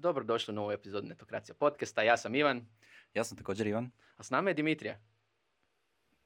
[0.00, 2.02] Dobrodošli u novu epizodu Netokracija podcasta.
[2.02, 2.66] Ja sam Ivan.
[3.14, 3.90] Ja sam također Ivan.
[4.16, 4.98] A s nama je Dimitrija.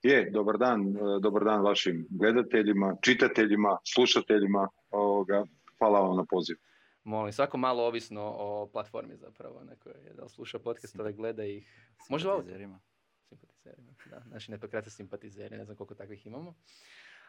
[0.03, 4.69] Je, dobar dan, e, dobar dan vašim gledateljima, čitateljima, slušateljima.
[4.91, 5.45] Ovoga,
[5.79, 6.57] hvala vam na poziv.
[7.05, 11.95] Molim, svako malo ovisno o platformi zapravo kojoj je da sluša podcastove, gleda ih.
[12.09, 12.81] Može Simpatizerima.
[13.29, 14.23] Simpatizerima, da.
[14.25, 16.55] Naši netokracija simpatizeri, ne znam koliko takvih imamo.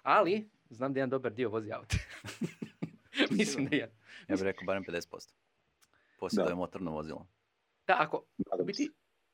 [0.01, 1.97] Ali, znam da jedan dobar dio vozi auto.
[3.37, 3.91] Mislim da je.
[4.27, 5.44] Ja bih rekao barem 50%.
[6.25, 7.27] Posjeduje motorno vozilo.
[7.87, 8.25] Da, ako,
[8.65, 8.91] biti,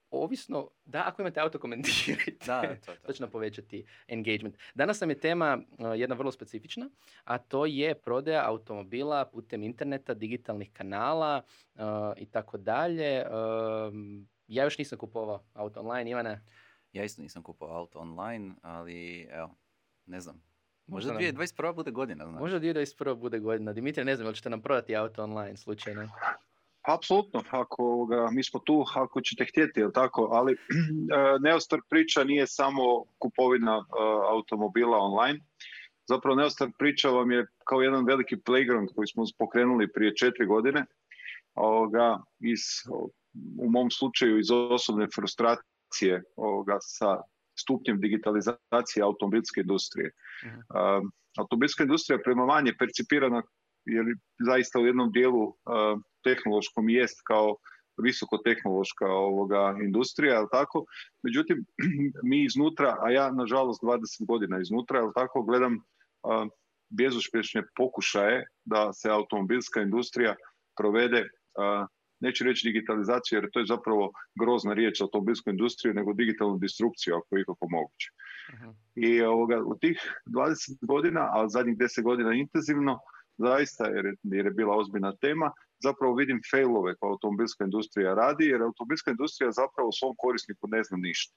[0.09, 3.13] ovisno, da, ako imate auto komentirajte, da, to, to.
[3.13, 4.57] će nam povećati engagement.
[4.75, 6.89] Danas nam je tema uh, jedna vrlo specifična,
[7.23, 11.41] a to je prodaja automobila putem interneta, digitalnih kanala
[11.75, 11.81] uh,
[12.17, 13.25] i tako dalje.
[13.27, 16.43] Um, ja još nisam kupovao auto online, Ivane?
[16.93, 19.55] Ja isto nisam kupovao auto online, ali evo,
[20.05, 20.43] ne znam.
[20.87, 21.75] Možda 2021.
[21.75, 22.39] bude godina, znaš.
[22.39, 23.15] Možda 2021.
[23.15, 23.73] bude godina.
[23.73, 26.09] Dimitrij, ne znam, ili ćete nam prodati auto online slučajno?
[26.81, 30.55] Apsolutno, ako ga, mi smo tu ako ćete htjeti, jel tako, ali
[31.43, 33.85] Neostar priča nije samo kupovina uh,
[34.29, 35.39] automobila online.
[36.07, 40.85] Zapravo Neostar priča vam je kao jedan veliki playground koji smo pokrenuli prije četiri godine.
[41.55, 42.59] Ovoga, iz,
[43.59, 47.17] u mom slučaju iz osobne frustracije ovoga, sa
[47.59, 50.11] stupnjem digitalizacije automobilske industrije.
[50.45, 53.41] Uh, automobilska industrija prema manje percipirana
[53.85, 54.05] jer
[54.39, 55.55] zaista u jednom dijelu uh,
[56.23, 57.55] tehnološkom jest kao
[57.97, 60.85] visokotehnološka ovoga industrija, jel tako?
[61.23, 61.65] Međutim,
[62.29, 66.47] mi iznutra, a ja nažalost 20 godina iznutra, jel tako, gledam uh,
[66.89, 70.35] bezuspješne pokušaje da se automobilska industrija
[70.77, 71.87] provede uh,
[72.19, 77.35] neću reći digitalizaciju jer to je zapravo grozna riječ automobilskoj industriji, nego digitalnu destrukciju ako
[77.35, 78.09] je ikako moguće.
[78.53, 78.73] Uh-huh.
[78.95, 82.99] I ovoga, u tih 20 godina, a zadnjih 10 godina intenzivno,
[83.37, 85.51] zaista jer je, jer je bila ozbiljna tema,
[85.83, 90.83] zapravo vidim failove kao automobilska industrija radi, jer automobilska industrija zapravo u svom korisniku ne
[90.83, 91.35] zna ništa.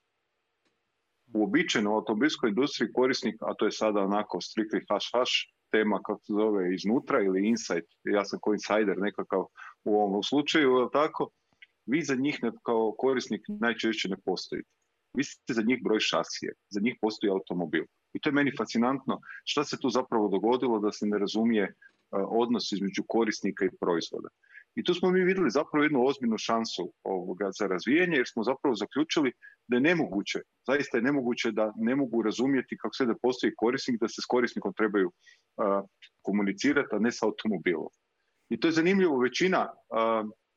[1.35, 5.35] Uobičajeno u automobilskoj industriji korisnik, a to je sada onako strictly hash hash,
[5.71, 9.43] tema kako se zove iznutra ili insight, ja sam kao insider nekakav
[9.85, 11.31] u ovom slučaju, tako,
[11.87, 14.71] vi za njih kao korisnik najčešće ne postojite.
[15.17, 17.85] Vi ste za njih broj šasije, za njih postoji automobil.
[18.15, 21.75] I to je meni fascinantno šta se tu zapravo dogodilo da se ne razumije
[22.15, 24.29] odnos između korisnika i proizvoda.
[24.75, 28.75] I tu smo mi vidjeli zapravo jednu ozbiljnu šansu ovoga za razvijanje jer smo zapravo
[28.75, 29.33] zaključili
[29.69, 34.01] da je nemoguće, zaista je nemoguće da ne mogu razumjeti kako sve da postoji korisnik,
[34.01, 35.13] da se s korisnikom trebaju
[36.23, 37.89] komunicirati, a ne sa automobilom.
[38.49, 39.69] I to je zanimljivo, većina,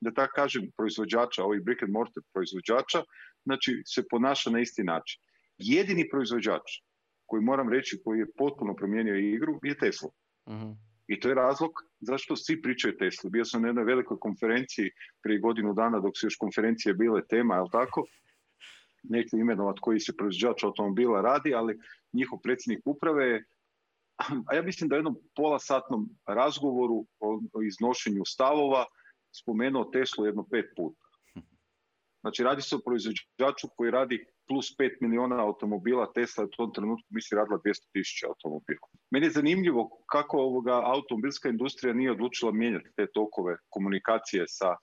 [0.02, 3.04] da tako kažem, proizvođača, ovih brick and mortar proizvođača,
[3.46, 5.22] znači se ponaša na isti način.
[5.58, 6.82] Jedini proizvođač
[7.26, 10.10] koji moram reći, koji je potpuno promijenio igru, je Tesla.
[10.46, 13.30] uh i to je razlog zašto svi pričaju Tesla.
[13.30, 14.92] Bio sam na jednoj velikoj konferenciji
[15.24, 18.06] prije godinu dana dok su još konferencije bile tema, jel tako?
[19.04, 21.80] Neću imenovati koji se proizvođač automobila radi, ali
[22.14, 23.44] njihov predsjednik uprave je
[24.48, 27.06] a ja mislim da u jednom pola satnom razgovoru
[27.54, 28.86] o iznošenju stavova
[29.32, 31.07] spomenuo Teslu jedno pet puta.
[32.22, 36.74] Znači radi se o proizvođaču koji radi plus 5 miliona automobila, Tesla je u tom
[36.74, 38.88] trenutku misli radila 200 tisuća automobila.
[39.12, 44.76] Meni je zanimljivo kako ovoga automobilska industrija nije odlučila mijenjati te tokove komunikacije sa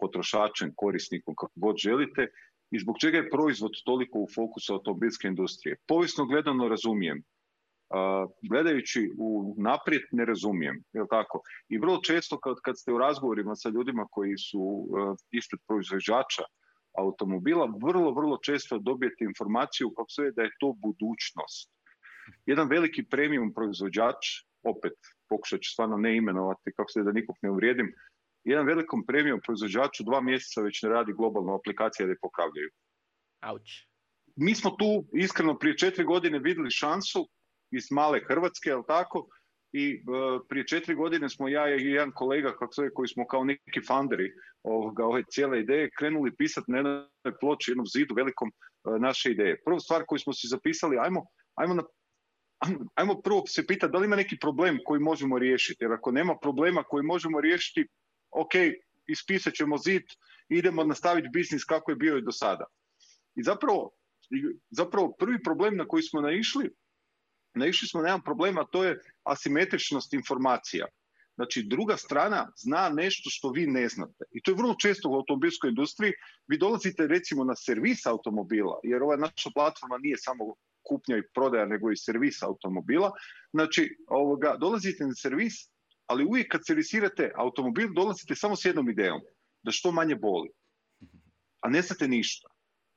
[0.00, 2.26] potrošačem, korisnikom, kako god želite,
[2.70, 5.76] i zbog čega je proizvod toliko u fokusu automobilske industrije.
[5.88, 7.22] Povijesno gledano razumijem,
[8.50, 11.42] gledajući u naprijed ne razumijem, jel tako?
[11.68, 16.42] I vrlo često kad, kad ste u razgovorima sa ljudima koji su uh, ispred proizvođača
[16.98, 21.70] automobila, vrlo, vrlo često dobijete informaciju kako se da je to budućnost.
[22.46, 24.26] Jedan veliki premium proizvođač,
[24.62, 24.96] opet
[25.28, 27.94] pokušat ću stvarno ne imenovati kako se da nikog ne uvrijedim,
[28.44, 32.70] jedan velikom premium proizvođaču dva mjeseca već ne radi globalnu aplikaciju da je popravljaju.
[33.40, 33.68] Auć.
[34.36, 37.28] Mi smo tu iskreno prije četiri godine vidjeli šansu
[37.70, 39.26] iz male Hrvatske, jel tako,
[39.72, 43.44] i uh, prije četiri godine smo ja i jedan kolega kako se, koji smo kao
[43.44, 44.32] neki founderi
[44.62, 49.62] ovoga, ove cijele ideje krenuli pisati na jednoj ploči, jednom zidu velikom uh, naše ideje.
[49.64, 51.82] Prvu stvar koju smo si zapisali, ajmo, ajmo, na,
[52.98, 56.36] ajmo prvo se pitati da li ima neki problem koji možemo riješiti, jer ako nema
[56.42, 57.88] problema koji možemo riješiti,
[58.30, 58.54] ok,
[59.06, 60.02] ispisat ćemo zid,
[60.48, 62.64] idemo nastaviti biznis kako je bio i do sada.
[63.36, 63.90] I zapravo,
[64.70, 66.70] zapravo prvi problem na koji smo naišli
[67.54, 70.86] naišli smo na jedan problem, a to je asimetričnost informacija.
[71.34, 74.24] Znači, druga strana zna nešto što vi ne znate.
[74.30, 76.12] I to je vrlo često u automobilskoj industriji.
[76.46, 81.66] Vi dolazite recimo na servis automobila, jer ova naša platforma nije samo kupnja i prodaja,
[81.66, 83.10] nego i servis automobila.
[83.52, 85.54] Znači, ovoga, dolazite na servis,
[86.06, 89.20] ali uvijek kad servisirate automobil, dolazite samo s jednom idejom.
[89.62, 90.48] da što manje boli.
[91.60, 92.48] A ne znate ništa.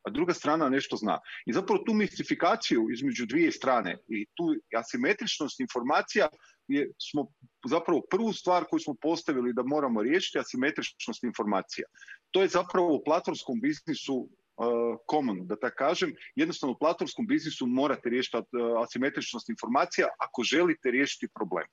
[0.04, 1.20] A druga strana nešto zna.
[1.46, 4.44] I zapravo tu mistifikaciju između dvije strane i tu
[4.78, 6.28] asimetričnost informacija
[6.68, 7.28] je, smo
[7.68, 11.88] zapravo prvu stvar koju smo postavili da moramo riješiti asimetričnost informacija.
[12.32, 16.14] To je zapravo u platformskom biznisu uh, common, da tako kažem.
[16.36, 18.44] Jednostavno u platformskom biznisu morate riješiti uh,
[18.84, 21.68] asimetričnost informacija ako želite riješiti problem.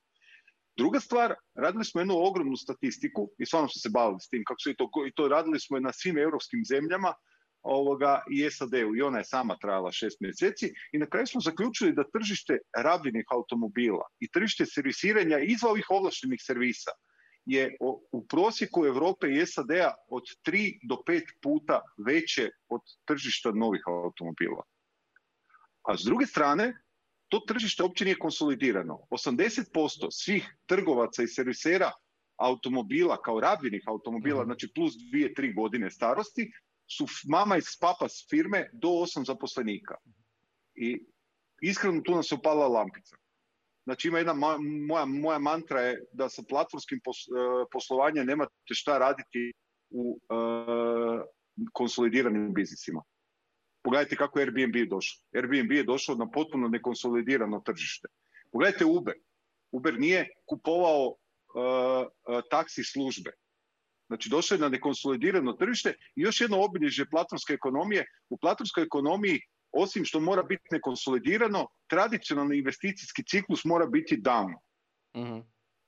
[0.76, 4.60] Druga stvar, radili smo jednu ogromnu statistiku i stvarno smo se bavili s tim kako
[4.60, 7.14] su i to, i to radili smo na svim europskim zemljama
[7.62, 11.92] ovoga, i SAD-u i ona je sama trajala šest mjeseci i na kraju smo zaključili
[11.92, 16.90] da tržište rabljenih automobila i tržište servisiranja izva ovih ovlaštenih servisa
[17.44, 17.76] je
[18.12, 24.62] u prosjeku Europe i SAD-a od 3 do 5 puta veće od tržišta novih automobila.
[25.82, 26.82] A s druge strane,
[27.28, 28.98] to tržište uopće nije konsolidirano.
[29.10, 31.90] 80% svih trgovaca i servisera
[32.38, 34.46] automobila kao rabljenih automobila, mm.
[34.46, 36.50] znači plus 2-3 godine starosti,
[36.96, 39.94] su mama iz papa s firme do 8 zaposlenika.
[40.74, 41.06] I
[41.62, 43.16] iskreno tu nam se upala lampica.
[43.84, 44.34] Znači ima jedna
[44.88, 47.00] moja, moja mantra je da sa platformskim e,
[47.72, 49.52] poslovanjem nemate šta raditi
[49.90, 51.20] u uh,
[51.72, 53.02] konsolidiranim biznisima.
[53.82, 55.22] Pogledajte kako je Airbnb došao.
[55.34, 58.08] Airbnb je došao na potpuno nekonsolidirano tržište.
[58.52, 59.14] Pogledajte Uber.
[59.72, 61.16] Uber nije kupovao uh,
[62.50, 63.30] taksi službe.
[64.10, 68.06] Znači došao je na nekonsolidirano tržište i još jedno obilježje platformske ekonomije.
[68.28, 69.40] U platformskoj ekonomiji
[69.72, 74.54] osim što mora biti nekonsolidirano, tradicionalni investicijski ciklus mora biti down.
[75.14, 75.44] uh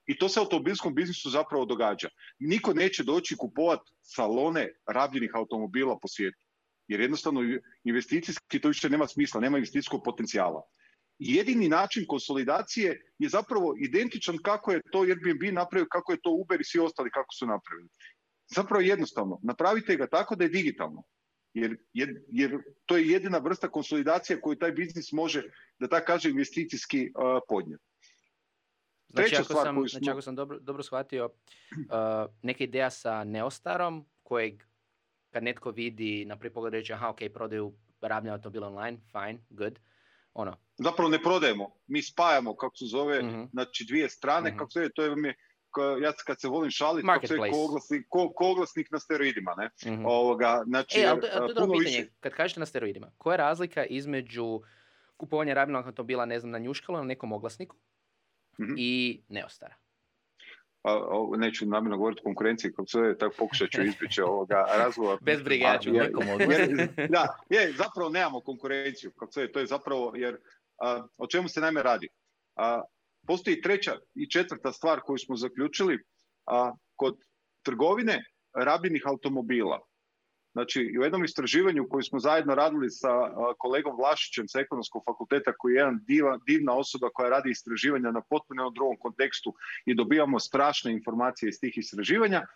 [0.06, 2.08] I to se u automobilskom biznisu zapravo događa.
[2.38, 6.46] Niko neće doći kupovati salone rabljenih automobila po svijetu.
[6.88, 7.40] Jer jednostavno
[7.84, 10.62] investicijski to više nema smisla, nema investicijskog potencijala.
[11.22, 16.60] Jedini način konsolidacije je zapravo identičan kako je to Airbnb napravio, kako je to Uber
[16.60, 17.88] i svi ostali kako su napravili.
[18.54, 21.02] Zapravo jednostavno, napravite ga tako da je digitalno.
[21.54, 25.42] Jer, jer, to je jedina vrsta konsolidacije koju taj biznis može,
[25.78, 27.84] da tako kaže, investicijski uh, podnijeti.
[29.08, 29.86] Znači, ako sam, smo...
[29.86, 34.62] znači, ako sam dobro, dobro shvatio, uh, neka ideja sa Neostarom, kojeg
[35.30, 39.78] kad netko vidi na prvi pogled reći, aha, ok, prodaju rabljene automobile online, fine, good,
[40.34, 40.56] ono.
[40.84, 44.79] Zapravo ne prodajemo, mi spajamo, kako se zove, uh znači dvije strane, uh kako se
[44.79, 45.34] zove, to je
[46.02, 49.67] ja kad se volim šaliti, kako se koglasnik, ko, koglasnik na steroidima, ne?
[49.67, 50.06] Mm-hmm.
[50.06, 51.96] Ovoga, znači, e, ali to, to je dobro pitanje.
[51.96, 52.11] Više...
[52.20, 54.61] Kad kažete na steroidima, koja je razlika između
[55.17, 57.76] kupovanja rabljenog automobila, ne znam, na njuškalu, na nekom oglasniku
[58.61, 58.75] mm-hmm.
[58.79, 59.75] i neostara?
[60.82, 65.19] A, o, neću namjerno govoriti o konkurenciji, kako se tako pokušat ću izbjeći ovoga razgovora.
[65.20, 66.25] Bez brige, ja ću nekom
[67.08, 70.38] Da, je, zapravo nemamo konkurenciju, kako se to je zapravo, jer
[71.17, 72.08] o čemu se najme radi?
[72.56, 72.82] A,
[73.26, 75.99] Postoji treća i četvrta stvar koju smo zaključili
[76.46, 77.17] a, kod
[77.62, 78.25] trgovine
[78.55, 79.81] rabljenih automobila.
[80.52, 83.08] Znači, u jednom istraživanju koji smo zajedno radili sa
[83.58, 88.23] kolegom Vlašićem sa ekonomskog fakulteta, koji je jedan diva, divna osoba koja radi istraživanja na
[88.31, 89.55] potpuno drugom kontekstu
[89.87, 92.46] i dobivamo strašne informacije iz tih istraživanja,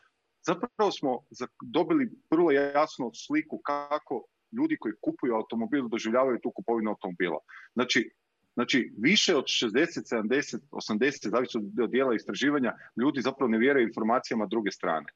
[0.46, 1.18] zapravo smo
[1.62, 7.38] dobili vrlo jasnu sliku kako ljudi koji kupuju automobil doživljavaju tu kupovinu automobila.
[7.74, 8.10] Znači,
[8.56, 9.70] Znači, više od 60,
[10.12, 15.06] 70, 80, zavisi od dijela istraživanja, ljudi zapravo ne vjeruju informacijama druge strane.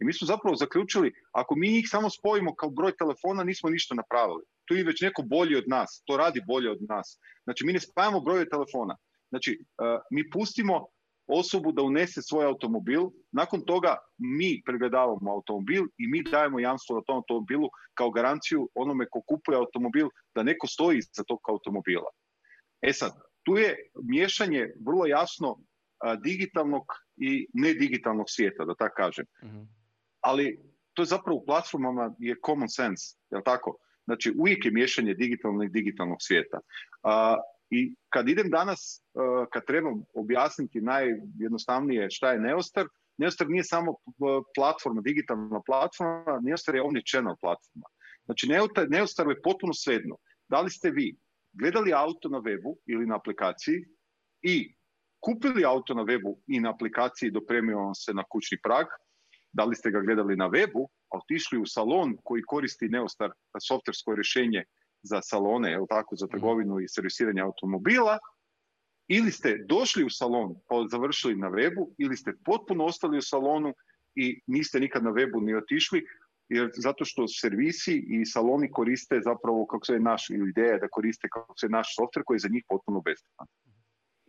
[0.00, 3.94] I mi smo zapravo zaključili, ako mi njih samo spojimo kao broj telefona, nismo ništa
[3.94, 4.42] napravili.
[4.64, 7.18] Tu je već neko bolji od nas, to radi bolje od nas.
[7.44, 8.96] Znači, mi ne spajamo broje telefona.
[9.28, 10.86] Znači, uh, mi pustimo
[11.26, 13.00] osobu da unese svoj automobil,
[13.32, 19.06] nakon toga mi pregledavamo automobil i mi dajemo jamstvo na tom automobilu kao garanciju onome
[19.10, 22.10] ko kupuje automobil da neko stoji iza tog automobila.
[22.82, 25.58] E sad, tu je miješanje vrlo jasno
[26.24, 26.84] digitalnog
[27.16, 29.24] i nedigitalnog svijeta, da tako kažem.
[29.44, 29.62] Mhm.
[30.20, 30.58] Ali
[30.94, 33.76] to je zapravo u platformama je common sense, jel tako?
[34.04, 36.60] Znači uvijek je miješanje digitalnog i digitalnog svijeta.
[37.70, 39.02] I kad idem danas,
[39.52, 42.86] kad trebam objasniti najjednostavnije šta je Neostar,
[43.18, 43.94] Neostar nije samo
[44.54, 47.86] platforma, digitalna platforma, Neostar je omnichannel platforma.
[48.24, 48.48] Znači
[48.88, 50.16] Neostar je potpuno svedno.
[50.48, 51.16] Da li ste vi
[51.52, 53.84] gledali auto na webu ili na aplikaciji
[54.42, 54.74] i
[55.20, 58.86] kupili auto na webu i na aplikaciji dopremio vam se na kućni prag,
[59.52, 63.30] da li ste ga gledali na webu, a otišli u salon koji koristi Neostar
[63.68, 64.64] softversko rješenje
[65.06, 68.18] za salone, jel tako, za trgovinu i servisiranje automobila,
[69.08, 73.74] ili ste došli u salon pa završili na webu, ili ste potpuno ostali u salonu
[74.14, 76.04] i niste nikad na webu ni otišli,
[76.48, 81.28] jer zato što servisi i saloni koriste zapravo kako se je naš ideja da koriste
[81.28, 83.46] kako se naš softver koji je za njih potpuno besplatan.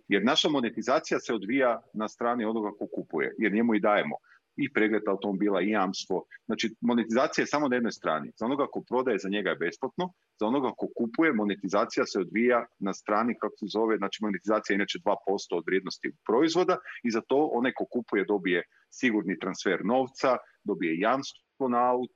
[0.07, 4.15] Jer naša monetizacija se odvija na strani onoga ko kupuje, jer njemu i dajemo.
[4.57, 6.23] I pregled automobila i jamstvo.
[6.45, 8.31] Znači, monetizacija je samo na jednoj strani.
[8.39, 10.13] Za onoga ko prodaje, za njega je besplatno.
[10.39, 14.75] Za onoga ko kupuje, monetizacija se odvija na strani, kako se zove, znači monetizacija je
[14.75, 20.37] inače 2% od vrijednosti proizvoda i za to onaj ko kupuje dobije sigurni transfer novca,
[20.63, 22.13] dobije jamstvo na auto,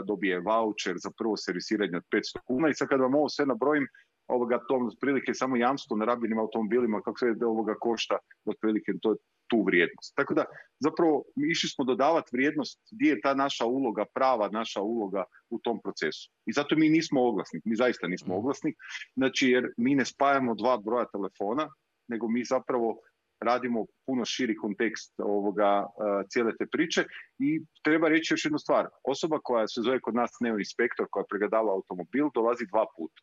[0.00, 3.46] e, dobije voucher za prvo servisiranje od 500 kuna i sad kad vam ovo sve
[3.46, 3.86] nabrojim,
[4.28, 9.62] ovoga to otprilike samo jamstvo na rabljenim automobilima kako se ovoga košta otprilike to tu
[9.66, 10.14] vrijednost.
[10.16, 10.44] Tako da
[10.80, 15.58] zapravo mi išli smo dodavati vrijednost gdje je ta naša uloga, prava naša uloga u
[15.58, 16.30] tom procesu.
[16.46, 18.38] I zato mi nismo oglasnik, mi zaista nismo mm.
[18.38, 18.76] oglasnik,
[19.16, 21.68] znači jer mi ne spajamo dva broja telefona,
[22.08, 22.96] nego mi zapravo
[23.40, 27.04] radimo puno širi kontekst ovoga uh, cijele te priče
[27.38, 28.88] i treba reći još jednu stvar.
[29.04, 33.20] Osoba koja se zove kod nas neo inspektor koja pregledava automobil dolazi dva puta.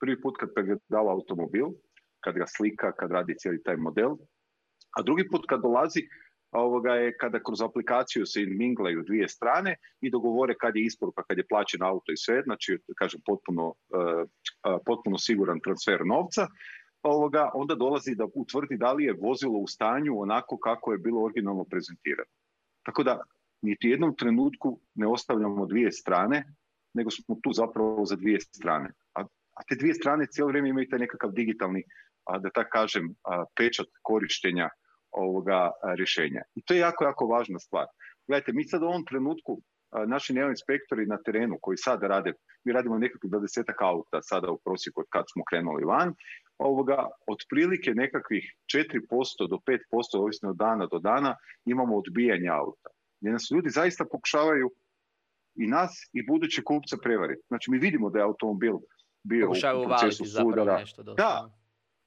[0.00, 1.66] Prvi put kad pregledava automobil,
[2.24, 4.16] kad ga slika, kad radi cijeli taj model,
[4.96, 6.00] a drugi put kad dolazi
[6.54, 11.38] ovoga je kada kroz aplikaciju se minglaju dvije strane i dogovore kad je isporuka, kad
[11.38, 14.28] je plaćen auto i sve, znači kažem potpuno, uh,
[14.86, 16.46] potpuno siguran transfer novca,
[17.02, 21.24] ovoga, onda dolazi da utvrdi da li je vozilo u stanju onako kako je bilo
[21.24, 22.30] originalno prezentirano.
[22.82, 23.20] Tako da
[23.62, 26.44] niti jednom trenutku ne ostavljamo dvije strane,
[26.94, 28.90] nego smo tu zapravo za dvije strane.
[29.14, 29.20] A,
[29.54, 31.82] a te dvije strane cijelo vrijeme imaju taj nekakav digitalni,
[32.24, 33.14] a, da tako kažem,
[33.56, 34.68] pečat korištenja
[35.14, 36.42] ovoga rješenja.
[36.54, 37.86] I to je jako, jako važna stvar.
[38.26, 39.60] Gledajte, mi sad u ovom trenutku,
[40.06, 42.32] naši neo inspektori na terenu koji sad rade,
[42.64, 46.14] mi radimo nekakvih 20 auta sada u prosjeku od kad smo krenuli van,
[46.58, 48.44] ovoga, otprilike nekakvih
[48.74, 49.78] 4% do 5%,
[50.18, 52.88] ovisno od dana do dana, imamo odbijanje auta.
[53.20, 54.70] Gdje nas ljudi zaista pokušavaju
[55.54, 57.42] i nas i buduće kupce prevariti.
[57.48, 58.74] Znači mi vidimo da je automobil
[59.22, 60.78] bio u procesu sudara.
[60.78, 61.50] Nešto da,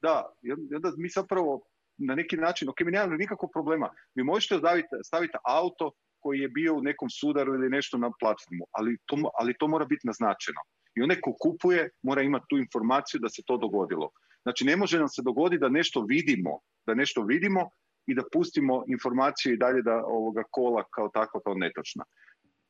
[0.01, 1.61] da, i onda mi zapravo
[1.97, 3.89] na neki način, ok, mi nemamo nikakvog problema.
[4.15, 8.65] Vi možete staviti, staviti auto koji je bio u nekom sudaru ili nešto na platformu,
[8.71, 10.61] ali to, ali to mora biti naznačeno.
[10.95, 14.09] I onaj ko kupuje mora imati tu informaciju da se to dogodilo.
[14.41, 17.69] Znači ne može nam se dogoditi da nešto vidimo, da nešto vidimo
[18.07, 22.03] i da pustimo informaciju i dalje da ovoga kola kao takva kao netočna.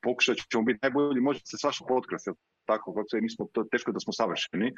[0.02, 2.30] Pokušat ćemo biti najbolji, može se svašta potkrasti,
[2.64, 4.72] tako kako se nismo, to teško da smo savršeni,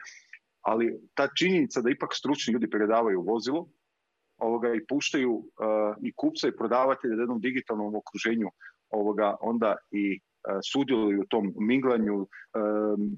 [0.60, 3.68] ali ta činjenica da ipak stručni ljudi pregledavaju vozilo,
[4.40, 5.44] ovoga i puštaju uh,
[6.02, 8.48] i kupca i prodavatelja u jednom digitalnom okruženju
[8.90, 12.28] ovoga onda i uh, sudjeluju u tom minglanju, uh,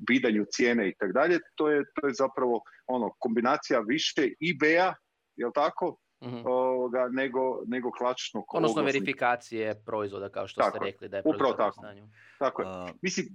[0.08, 4.94] bidanju cijene i tako dalje, to je to je zapravo ono kombinacija više eBay-a,
[5.36, 5.96] jel tako?
[6.24, 11.52] mm Ovoga, nego, nego klasičnog Odnosno verifikacije proizvoda, kao što ste rekli da je upravo
[11.52, 11.80] tako.
[11.80, 12.08] Stanju.
[12.38, 12.68] Tako je.
[13.02, 13.26] Mislim,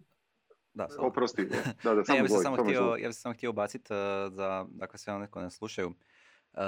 [0.74, 1.46] da, Oprosti,
[1.84, 4.00] da, da, ja bih se samo htio, ja samo htio ubaciti uh,
[4.34, 6.17] za, dakle, sve neko ne slušaju, E,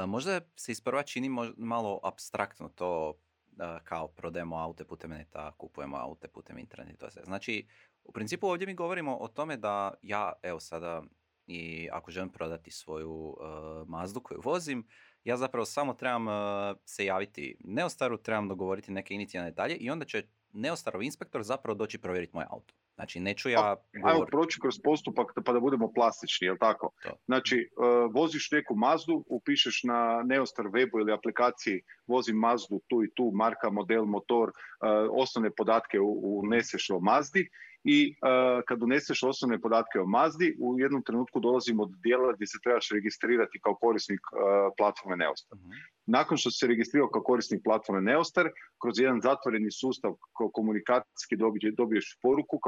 [0.07, 3.13] možda se isprva čini malo abstraktno to
[3.59, 7.09] e, kao prodajemo aute putem neta, kupujemo aute putem interneta.
[7.09, 7.21] sve.
[7.25, 7.67] Znači,
[8.03, 11.03] u principu ovdje mi govorimo o tome da ja, evo sada,
[11.47, 14.87] i ako želim prodati svoju uh, Mazdu koju vozim,
[15.23, 16.27] ja zapravo samo trebam
[16.85, 21.97] se javiti Neostaru, trebam dogovoriti neke inicijalne detalje i onda će Neostarov inspektor zapravo doći
[21.97, 22.73] provjeriti moj auto.
[22.99, 23.75] Znači, neću ja...
[24.01, 26.91] Pa, ajmo proći kroz postupak pa da budemo plastični, jel tako?
[27.25, 33.11] Znači, uh, voziš neku Mazdu, upišeš na Neostar webu ili aplikaciji vozim Mazdu tu i
[33.15, 34.53] tu, marka, model, motor, uh,
[35.11, 35.99] osnovne podatke
[36.43, 37.49] uneseš o Mazdi
[37.83, 42.47] i uh, kad uneseš osnovne podatke o Mazdi, u jednom trenutku dolazimo do dijela gdje
[42.47, 44.39] se trebaš registrirati kao korisnik uh,
[44.77, 45.57] platforme Neostar.
[45.57, 45.73] uh
[46.11, 48.49] Nakon što se registrirao kao korisnik platforme Neostar,
[48.81, 50.13] kroz jedan zatvoreni sustav
[50.53, 51.35] komunikacijski
[51.77, 52.59] dobiješ poruku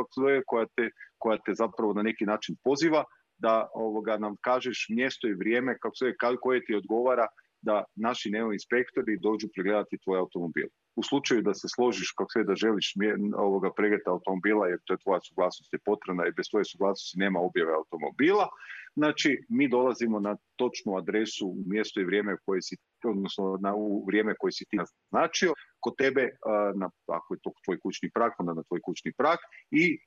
[0.45, 3.03] koja te, koja te zapravo na neki način poziva
[3.37, 7.27] da ovoga nam kažeš mjesto i vrijeme kako se, koje ti odgovara
[7.61, 12.43] da naši neo inspektori dođu pregledati tvoj automobil u slučaju da se složiš kako sve
[12.43, 12.93] da želiš
[13.37, 17.39] ovoga pregleda automobila jer to je tvoja suglasnost je potrebna i bez tvoje suglasnosti nema
[17.39, 18.47] objave automobila,
[18.95, 24.05] znači mi dolazimo na točnu adresu u mjesto i vrijeme koje si odnosno na u
[24.07, 26.29] vrijeme koje si ti naznačio, kod tebe,
[26.75, 29.39] na, ako je to tvoj kućni prak, onda na tvoj kućni prak
[29.71, 29.97] i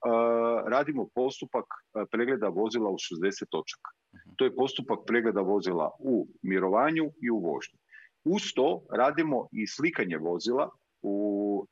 [0.66, 1.64] radimo postupak
[2.10, 3.90] pregleda vozila u 60 točaka.
[4.14, 4.34] Mhm.
[4.36, 7.78] To je postupak pregleda vozila u mirovanju i u vožnji.
[8.24, 10.70] Uz to radimo i slikanje vozila
[11.02, 11.66] u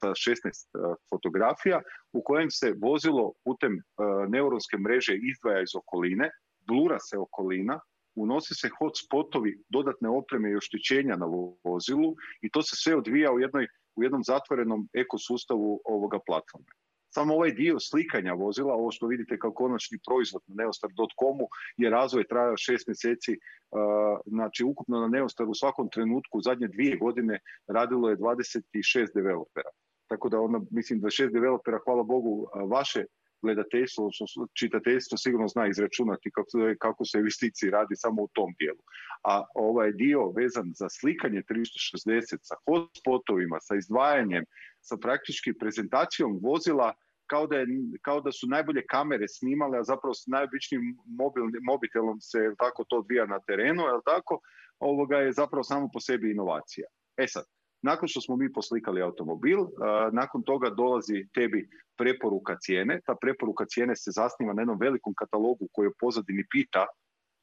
[0.00, 1.82] sa 16 fotografija
[2.12, 3.82] u kojem se vozilo putem
[4.28, 6.30] neuronske mreže izdvaja iz okoline,
[6.66, 7.80] blura se okolina,
[8.14, 11.26] unose se hotspotovi dodatne opreme i oštećenja na
[11.64, 13.66] vozilu i to se sve odvija u, jednoj,
[13.96, 16.72] u jednom zatvorenom ekosustavu ovoga platforme.
[17.10, 22.24] Samo ovaj dio slikanja vozila, ovo što vidite kao konačni proizvod na neostar.comu je razvoj
[22.28, 23.38] trajao šest mjeseci,
[24.26, 29.70] znači ukupno na Neostar u svakom trenutku zadnje dvije godine radilo je 26 developera.
[30.06, 33.04] Tako da onda, mislim, 26 developera, hvala Bogu, vaše
[33.42, 34.10] gledateljstvo,
[34.58, 36.30] čitateljstvo sigurno zna izračunati
[36.78, 38.82] kako, se investiciji radi samo u tom dijelu.
[39.24, 44.44] A ovaj dio vezan za slikanje 360 sa hotspotovima, sa izdvajanjem,
[44.80, 46.94] sa praktički prezentacijom vozila
[47.30, 47.56] kao da,
[48.02, 50.82] kao da su najbolje kamere snimale, a zapravo s najobičnijim
[51.70, 54.40] mobitelom se tako to odvija na terenu, jel tako,
[54.78, 56.86] ovoga je zapravo samo po sebi inovacija.
[57.16, 57.44] E sad,
[57.82, 59.58] nakon što smo mi poslikali automobil,
[60.12, 63.00] nakon toga dolazi tebi preporuka cijene.
[63.06, 66.86] Ta preporuka cijene se zasniva na jednom velikom katalogu koji u pozadini pita,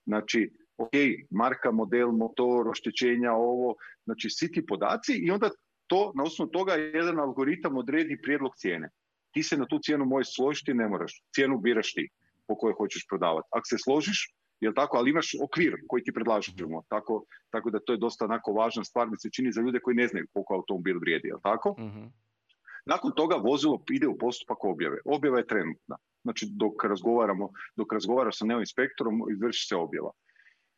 [0.06, 0.91] znači, ok,
[1.32, 5.50] marka, model, motor, oštećenja, ovo, znači svi ti podaci i onda
[5.88, 8.89] to, na osnovu toga jedan algoritam odredi prijedlog cijene.
[9.32, 11.24] Ti se na tu cijenu možeš složiti, ne moraš.
[11.36, 12.10] Cijenu biraš ti
[12.48, 13.48] po kojoj hoćeš prodavati.
[13.51, 17.94] Ako se složiš, jel tako, ali imaš okvir koji ti predlažemo, tako, tako da to
[17.94, 21.00] je dosta onako važna stvar, mi se čini za ljude koji ne znaju koliko automobil
[21.00, 21.76] vrijedi, jel tako?
[21.80, 22.06] Mhm.
[22.86, 24.98] Nakon toga vozilo ide u postupak objave.
[25.06, 25.98] Objava je trenutna.
[26.24, 30.12] Znači dok razgovaramo, dok razgovaraš sa neoinspektorom, izvrši se objava.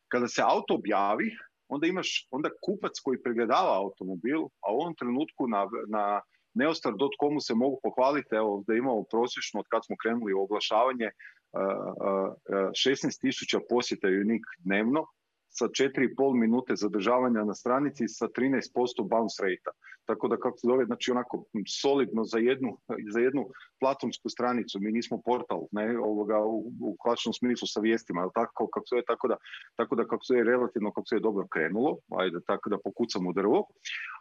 [0.08, 1.30] Kada se auto objavi,
[1.68, 6.20] onda imaš onda kupac koji pregledava automobil, a u ovom trenutku na, na
[6.54, 11.10] neostar.comu se mogu pohvaliti evo, da imamo prosječno od kad smo krenuli u oglašavanje
[11.52, 15.06] 16 tisuća posjeta unik dnevno
[15.50, 19.70] sa 4,5 minute zadržavanja na stranici sa 13% bounce rate
[20.04, 21.44] Tako da kako se zove, znači onako
[21.80, 22.78] solidno za jednu,
[23.14, 23.42] za jednu
[23.80, 24.78] platonsku stranicu.
[24.80, 29.02] Mi nismo portal, ne, ovoga, u, u klasičnom smislu sa vijestima, ali tako, kako se
[29.06, 29.36] tako da,
[29.76, 33.30] tako da kako se je relativno, kako se je dobro krenulo, ajde, tako da pokucamo
[33.30, 33.66] u drvo.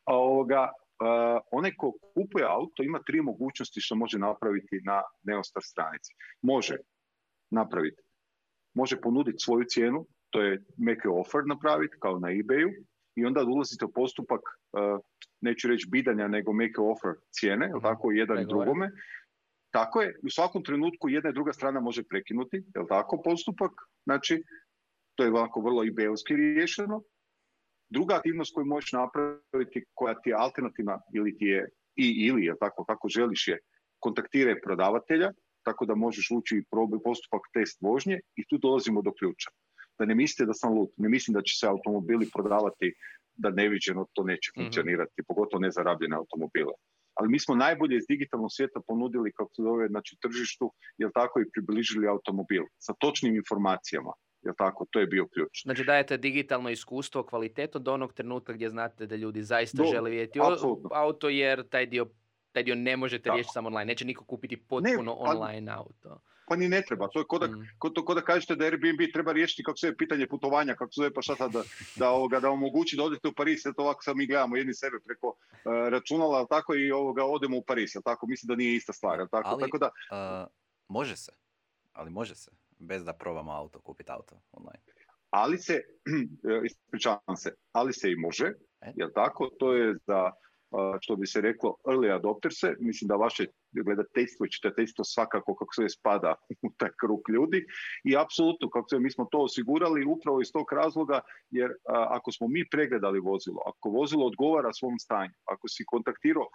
[0.06, 0.70] A ovoga,
[1.02, 1.06] Uh,
[1.52, 6.12] onaj ko kupuje auto ima tri mogućnosti što može napraviti na Neostar stranici.
[6.42, 6.76] Može
[7.52, 8.02] napraviti.
[8.74, 12.70] Može ponuditi svoju cijenu, to je make offer napraviti kao na eBayu
[13.16, 15.00] i onda ulazite u postupak, uh,
[15.42, 18.92] neću reći bidanja, nego make offer cijene, jel tako, jedan i drugome.
[19.72, 23.72] Tako je, u svakom trenutku jedna i druga strana može prekinuti, jel tako, postupak,
[24.04, 24.44] znači,
[25.16, 27.02] to je ovako vrlo ebayovski riješeno.
[27.90, 32.56] Druga aktivnost koju možeš napraviti, koja ti je alternativna ili ti je i ili, jel
[32.60, 33.58] tako, kako želiš je,
[34.00, 35.32] kontaktiraj prodavatelja,
[35.64, 36.64] tako da možeš ući
[36.96, 39.50] u postupak test vožnje i tu dolazimo do ključa.
[40.00, 42.94] Da ne mislite da sam lud, ne mislim da će se automobili prodavati
[43.36, 44.64] da neviđeno to neće mhm.
[44.64, 46.74] funkcionirati, pogotovo nezarabljene automobile.
[47.20, 51.40] Ali mi smo najbolje iz digitalnog svijeta ponudili, kako se zove, znači tržištu, jel tako,
[51.40, 54.14] i približili automobil sa točnim informacijama.
[54.42, 55.62] Jel tako, to je bio ključ.
[55.64, 60.40] Znači dajete digitalno iskustvo, kvalitetu do onog trenutka gdje znate da ljudi zaista žele vidjeti
[60.94, 62.06] auto jer taj dio
[62.52, 63.86] taj dio ne možete riješiti samo online.
[63.86, 66.22] Neće niko kupiti potpuno ne, pa, online auto.
[66.48, 67.08] Pa ni ne treba.
[67.08, 67.68] To je kod da, mm.
[68.06, 71.14] ko, da kažete da Airbnb treba riješiti kako se je pitanje putovanja, kako se je
[71.14, 71.64] pa šta sad da,
[71.96, 73.64] da, ovoga, da omogući da odete u Pariz.
[73.64, 75.36] to ovako sad mi gledamo jedni sebe preko uh,
[75.90, 77.92] računala, tako i ovoga, odemo u Pariz.
[78.04, 78.28] Tako?
[78.28, 79.28] Mislim da nije ista stvar.
[79.32, 79.50] Tako?
[79.50, 80.48] Ali, tako da, uh,
[80.88, 81.32] može se.
[81.94, 82.52] Ali može se.
[82.80, 84.80] Bez da probamo auto, kupiti auto online.
[85.30, 85.82] Ali se,
[86.66, 88.54] ispričavam se, ali se i može.
[88.82, 88.92] E?
[88.96, 89.50] Jel tako?
[89.60, 90.32] To je za
[91.02, 95.90] što bi se reklo early adopterse, mislim da vaše gledateljstvo i čitateljstvo svakako kako se
[95.90, 96.36] spada
[96.68, 97.66] u taj krug ljudi
[98.04, 101.72] i apsolutno kako se mi smo to osigurali upravo iz tog razloga jer
[102.18, 106.48] ako smo mi pregledali vozilo, ako vozilo odgovara svom stanju, ako si kontaktirao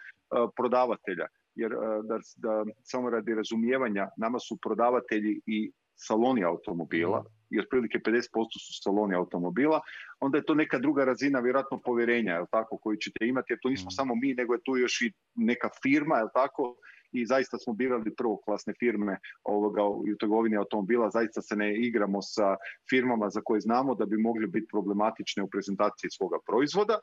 [0.57, 1.71] prodavatelja, jer
[2.09, 7.25] da, da samo radi razumijevanja nama su prodavatelji i saloni automobila.
[7.51, 8.25] I otprilike 50%
[8.67, 9.81] su saloni automobila,
[10.21, 13.69] onda je to neka druga razina vjerojatno povjerenja, jel tako, koju ćete imati, jer to
[13.69, 13.95] nismo mhm.
[13.95, 16.77] samo mi, nego je tu još i neka firma, jel tako,
[17.13, 22.57] i zaista smo birali prvoklasne firme ovoga, u trgovini automobila, zaista se ne igramo sa
[22.91, 26.99] firmama za koje znamo da bi mogli biti problematične u prezentaciji svoga proizvoda,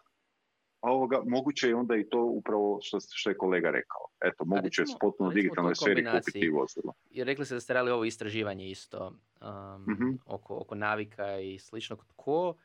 [0.82, 4.08] a ovoga, moguće je onda i to upravo što, što je kolega rekao.
[4.22, 6.94] Eto, moguće je s potpuno digitalnoj sferi kupiti vozilo.
[7.10, 10.10] Jer rekli ste da ste radili ovo istraživanje isto um, mhm.
[10.26, 11.96] oko, oko navika i slično.
[11.96, 12.56] Tko,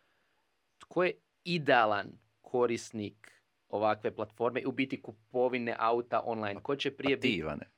[0.78, 1.12] tko je
[1.44, 2.06] idealan
[2.40, 3.32] korisnik
[3.68, 6.62] ovakve platforme u biti kupovine auta online?
[6.62, 7.36] Ko će prije biti...
[7.36, 7.70] Ivane.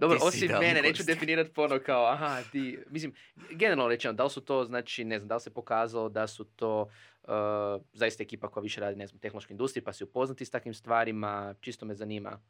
[0.00, 3.14] Dobro, osim mene, neću definirati pono kao, aha, ti, mislim,
[3.50, 6.44] generalno rečeno, da li su to, znači, ne znam, da li se pokazalo da su
[6.44, 6.88] to
[7.26, 10.74] uh, zaista ekipa koja više radi, ne znam, tehnološkoj industriji, pa si upoznati s takvim
[10.74, 12.40] stvarima, čisto me zanima.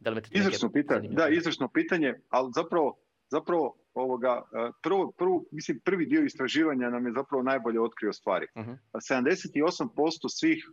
[0.00, 0.22] Da li
[0.72, 2.98] pitanje, da, izvršno pitanje, ali zapravo,
[3.30, 8.46] zapravo ovoga, e, prvo, prvo, mislim, prvi dio istraživanja nam je zapravo najbolje otkrio stvari.
[8.54, 8.76] Uh-huh.
[8.92, 10.70] 78% svih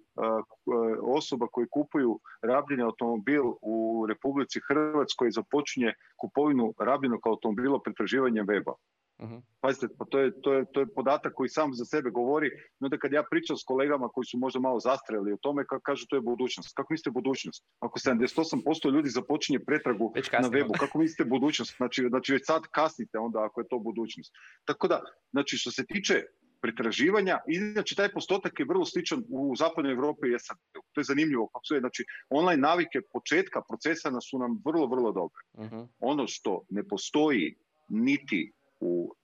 [1.01, 8.73] osoba koji kupuju rabljeni automobil u Republici Hrvatskoj započinje kupovinu rabljenog automobila pretraživanjem weba.
[9.21, 9.41] Uh-huh.
[9.61, 12.89] Pazite, pa to je, to, je, to je podatak koji sam za sebe govori, no
[12.89, 16.05] da kad ja pričam s kolegama koji su možda malo zastreli o tome, kako kažu
[16.09, 16.75] to je budućnost.
[16.75, 17.65] Kako mislite budućnost?
[17.79, 21.77] Ako 78% ljudi započinje pretragu na webu, kako mislite budućnost?
[21.77, 24.33] Znači, znači već sad kasnite onda ako je to budućnost.
[24.65, 26.23] Tako da, znači što se tiče
[26.61, 30.57] pretraživanja, inače taj postotak je vrlo sličan u zapadnoj Europi i SAD.
[30.91, 35.41] To je zanimljivo kako su znači online navike početka procesa su nam vrlo, vrlo dobre.
[35.53, 35.87] Uh-huh.
[35.99, 37.55] Ono što ne postoji
[37.89, 39.15] niti u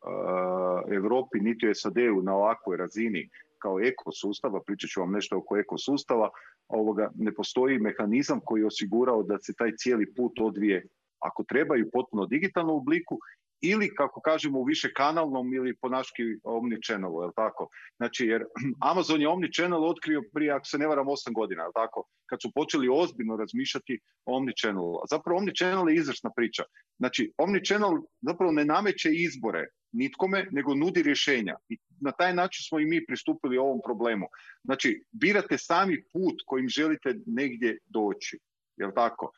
[0.91, 3.29] Europi niti u SAD-u na ovakvoj razini
[3.61, 6.29] kao ekosustava, pričat ću vam nešto oko ekosustava,
[6.67, 10.87] ovoga, ne postoji mehanizam koji je osigurao da se taj cijeli put odvije
[11.19, 13.19] ako treba i potpuno digitalnom obliku
[13.61, 17.69] ili kako kažemo u više kanalnom ili po naški omnichannelu, je tako?
[17.97, 18.43] Znači, jer
[18.91, 22.03] Amazon je omnichannel otkrio prije, ako se ne varam, 8 godina, je tako?
[22.25, 24.95] Kad su počeli ozbiljno razmišljati o omnichannelu.
[24.95, 26.63] A zapravo omnichannel je izvrsna priča.
[26.97, 27.91] Znači, omnichannel
[28.21, 31.55] zapravo ne nameće izbore nitkome, nego nudi rješenja.
[31.69, 34.27] I na taj način smo i mi pristupili ovom problemu.
[34.63, 38.39] Znači, birate sami put kojim želite negdje doći.
[38.77, 39.31] Jel tako?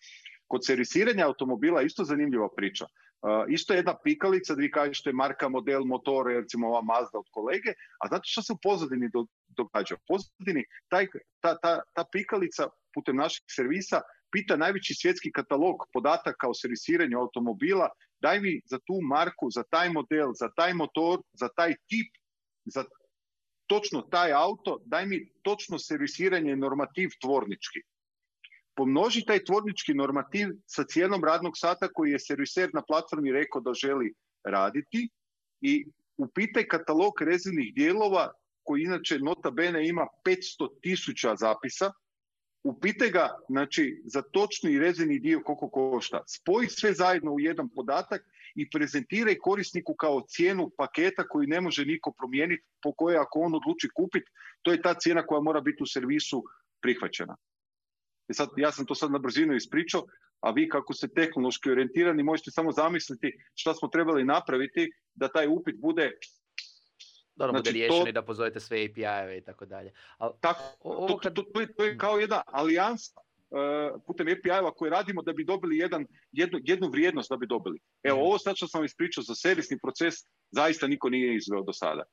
[0.47, 2.85] Kod servisiranja automobila isto zanimljiva priča.
[3.49, 8.07] Isto jedna pikalica da vi kažete marka, model, motor, recimo ova Mazda od kolege, a
[8.07, 9.95] znate što se u pozadini do, događa?
[9.95, 11.07] U pozadini taj,
[11.39, 14.01] ta, ta, ta pikalica putem našeg servisa
[14.31, 17.89] pita najveći svjetski katalog podataka o servisiranju automobila,
[18.21, 22.13] daj mi za tu marku, za taj model, za taj motor, za taj tip,
[22.65, 22.83] za
[23.67, 27.79] točno taj auto, daj mi točno servisiranje normativ tvornički
[28.79, 33.73] pomnoži taj tvornički normativ sa cijenom radnog sata koji je serviser na platformi rekao da
[33.73, 34.13] želi
[34.43, 35.09] raditi
[35.61, 35.85] i
[36.17, 38.31] upitaj katalog rezervnih dijelova
[38.63, 41.91] koji inače nota bene ima 500 tisuća zapisa,
[42.63, 46.23] upitaj ga znači, za točni rezervni dio koliko košta.
[46.27, 48.21] Spoji sve zajedno u jedan podatak
[48.55, 53.55] i prezentiraj korisniku kao cijenu paketa koju ne može niko promijeniti, po kojoj ako on
[53.55, 56.43] odluči kupiti, to je ta cijena koja mora biti u servisu
[56.81, 57.35] prihvaćena.
[58.29, 60.05] E sad, ja sam to sad na brzinu ispričao,
[60.39, 65.47] a vi kako ste tehnološki orijentirani možete samo zamisliti šta smo trebali napraviti da taj
[65.47, 66.11] upit bude
[67.35, 69.91] dobro, znači, bude riješen i da pozovete sve API-eve i tako dalje.
[70.41, 70.63] Tako,
[71.07, 71.35] to, kad...
[71.35, 75.45] to, to, je, to je kao jedna alijansa uh, putem API-eva koje radimo da bi
[75.45, 77.79] dobili jedan, jednu, jednu vrijednost da bi dobili.
[78.03, 78.21] Evo, mm.
[78.21, 80.15] ovo sad što sam ispričao za servisni proces,
[80.51, 82.03] zaista niko nije izveo do sada.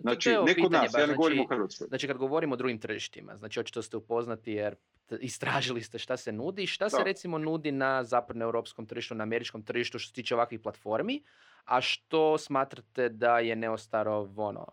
[0.00, 1.86] Znači, to neko nas, ja ne znači, govorim o Hrvatskoj.
[1.88, 4.76] Znači, kad govorimo o drugim tržištima, znači, očito ste upoznati jer
[5.20, 9.98] istražili ste šta se nudi, šta se recimo nudi na zapadnoeuropskom tržištu, na američkom tržištu
[9.98, 11.22] što se tiče ovakvih platformi,
[11.64, 14.66] a što smatrate da je Neostarov ono,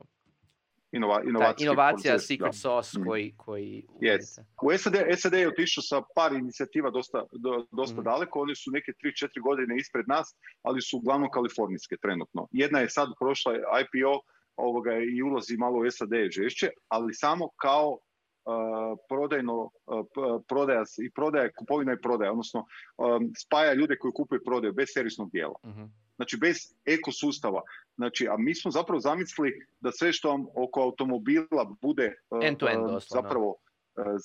[0.93, 1.21] Inova,
[1.59, 3.05] inovacija, secret sauce mm.
[3.05, 4.41] koji, koji yes.
[4.61, 8.03] U SAD, SAD je otišao sa par inicijativa dosta, do, dosta mm.
[8.03, 12.47] daleko, oni su neke 3-4 godine ispred nas, ali su uglavnom kalifornijske trenutno.
[12.51, 14.21] Jedna je sad prošla IPO
[14.55, 17.97] ovoga, i ulazi malo u SAD žešće, ali samo kao
[19.09, 19.69] prodajno,
[20.47, 22.65] prodaja i prodaja, kupovina i prodaja, odnosno
[23.45, 25.55] spaja ljude koji kupuju i prodaju bez servisnog dijela.
[25.63, 27.61] uh Znači bez ekosustava.
[27.95, 32.67] Znači, a mi smo zapravo zamislili da sve što vam oko automobila bude end to
[32.67, 33.55] end, zapravo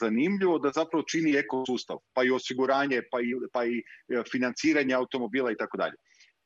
[0.01, 5.53] zanimljivo da zapravo čini ekosustav, pa i osiguranje, pa i, pa i e, financiranje automobila
[5.53, 5.95] i tako dalje.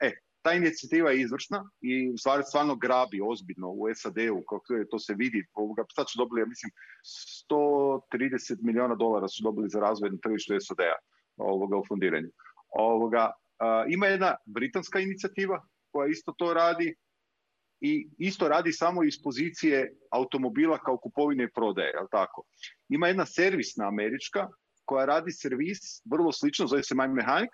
[0.00, 4.98] E, ta inicijativa je izvršna i stvari stvarno grabi ozbiljno u SAD-u, kako je, to
[4.98, 5.46] se vidi.
[5.54, 6.70] Ovoga, sad su dobili, ja mislim,
[7.50, 10.96] 130 milijuna dolara su dobili za razvoj na tržištu SAD-a
[11.36, 12.28] ovoga, u fundiranju.
[12.68, 13.30] Ovoga,
[13.88, 16.94] ima jedna britanska inicijativa koja isto to radi
[17.80, 22.44] i isto radi samo iz pozicije automobila kao kupovine i prodaje, jel tako?
[22.88, 24.48] Ima jedna servisna američka
[24.84, 27.50] koja radi servis, vrlo slično, zove se My Mechanic,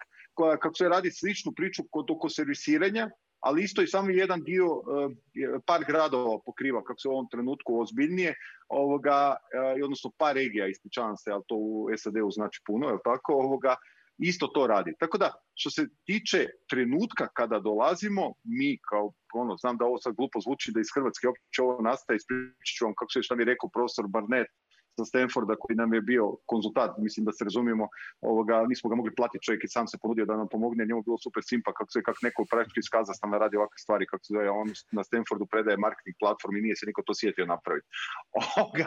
[0.60, 5.58] kako se radi sličnu priču kod oko servisiranja, ali isto i samo jedan dio, eh,
[5.66, 8.34] par gradova pokriva, kako se u ovom trenutku ozbiljnije,
[8.68, 9.36] ovoga,
[9.78, 13.76] eh, odnosno par regija, ispričavam se, ali to u SAD-u znači puno, je tako, ovoga,
[14.18, 14.92] isto to radi.
[14.98, 20.14] Tako da, što se tiče trenutka kada dolazimo, mi kao, ono, znam da ovo sad
[20.14, 23.44] glupo zvuči da iz Hrvatske uopće ovo nastaje, ispričat ću vam kako se šta mi
[23.44, 24.50] rekao profesor Barnett,
[24.98, 27.88] sa Stanforda koji nam je bio konzultant, mislim da se razumijemo,
[28.20, 31.18] ovoga, nismo ga mogli platiti, čovjek i sam se ponudio da nam pomogne, njemu bilo
[31.18, 34.50] super simpa kako se kako neko praktički iskaza stalno radi ovakve stvari, kako se zove,
[34.50, 37.88] on na Stanfordu predaje marketing platform i nije se niko to sjetio napraviti.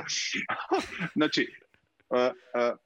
[1.17, 1.41] znači,
[2.09, 2.77] uh, uh,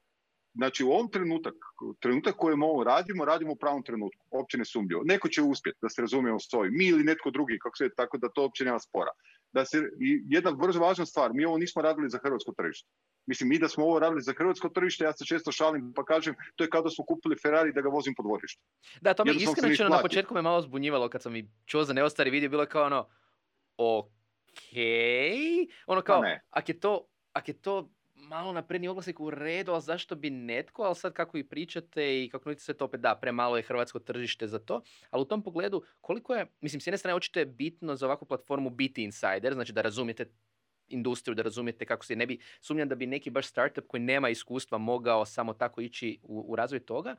[0.54, 1.54] znači u ovom trenutak,
[2.00, 5.02] trenutak kojem ovo radimo, radimo u pravom trenutku, uopće ne sumnjivo.
[5.04, 8.18] Neko će uspjeti, da se razumijemo s ovim, mi ili netko drugi, kako se tako
[8.18, 9.10] da to uopće nema spora.
[9.52, 9.78] Da se,
[10.28, 12.88] jedna vrlo važna stvar, mi ovo nismo radili za hrvatsko tržište.
[13.26, 16.34] Mislim, mi da smo ovo radili za hrvatsko tržište, ja se često šalim pa kažem,
[16.56, 18.62] to je kao da smo kupili Ferrari da ga vozim po dvorištu.
[19.00, 22.30] Da, to mi iskreno na početku me malo zbunjivalo kad sam i čuo za neostari
[22.30, 23.08] vidio, bilo kao ono,
[23.76, 24.76] ok,
[25.86, 30.14] ono kao, ako je to, ak je to malo napredni oglasnik u redu, ali zašto
[30.14, 33.56] bi netko, ali sad kako i pričate i kako nudite sve to opet, da, premalo
[33.56, 37.14] je hrvatsko tržište za to, ali u tom pogledu koliko je, mislim, s jedne strane
[37.14, 40.32] očito je bitno za ovakvu platformu biti insider, znači da razumijete
[40.88, 44.28] industriju, da razumijete kako se ne bi, sumnjam da bi neki baš startup koji nema
[44.28, 47.16] iskustva mogao samo tako ići u, u razvoj toga.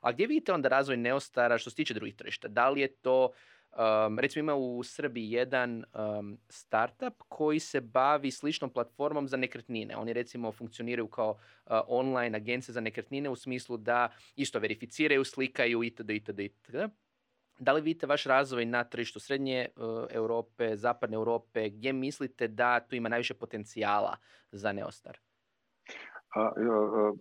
[0.00, 2.48] A gdje vidite onda razvoj Neostara što se tiče drugih tržišta?
[2.48, 3.30] Da li je to
[3.78, 5.84] Um, recimo ima u Srbiji jedan
[6.18, 9.96] um, startup koji se bavi sličnom platformom za nekretnine.
[9.96, 15.82] Oni recimo funkcioniraju kao uh, online agencije za nekretnine u smislu da isto verificiraju, slikaju
[15.82, 16.10] itd.
[16.10, 16.40] itd.
[16.40, 16.76] itd.
[17.58, 22.80] Da li vidite vaš razvoj na tržištu srednje uh, Europe, zapadne Europe, gdje mislite da
[22.80, 24.16] tu ima najviše potencijala
[24.52, 25.18] za Neostar?
[26.34, 26.52] A,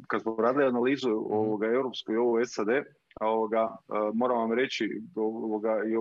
[0.07, 1.17] kad smo radili analizu mhm.
[1.17, 2.67] ovoga europskoj i ovo SAD,
[3.21, 3.75] ovoga,
[4.13, 5.95] moram vam reći ovoga, i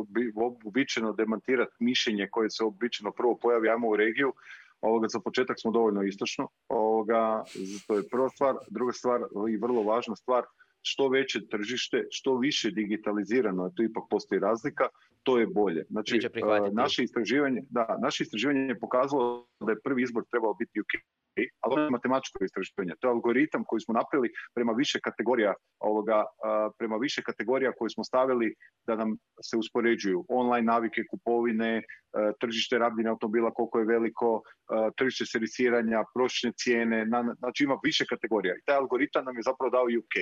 [0.64, 4.32] običajno demantirati mišljenje koje se običajno prvo pojavi, u regiju,
[4.80, 7.44] ovoga, za početak smo dovoljno istočno, ovoga,
[7.86, 8.54] to je prva stvar.
[8.70, 10.44] Druga stvar i vrlo važna stvar,
[10.88, 14.88] što veće tržište, što više digitalizirano, a tu ipak postoji razlika,
[15.22, 15.84] to je bolje.
[15.90, 16.20] Znači,
[16.72, 20.92] naše istraživanje, da, naše istraživanje je pokazalo da je prvi izbor trebao biti UK
[21.60, 22.94] ali ono je matematičko istraživanje.
[23.00, 26.24] To je algoritam koji smo napravili prema više kategorija ovoga,
[26.78, 28.54] prema više kategorija koje smo stavili
[28.86, 31.82] da nam se uspoređuju online navike, kupovine,
[32.40, 34.42] tržište rabljene automobila koliko je veliko,
[34.96, 37.06] tržište servisiranja, prosječne cijene,
[37.38, 38.54] znači ima više kategorija.
[38.54, 40.14] I taj algoritam nam je zapravo dao UK.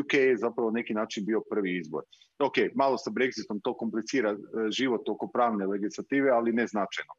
[0.00, 2.02] UK je zapravo neki način bio prvi izbor.
[2.38, 4.36] Ok, malo sa Brexitom to komplicira e,
[4.70, 7.12] život oko pravne legislative, ali ne značajno.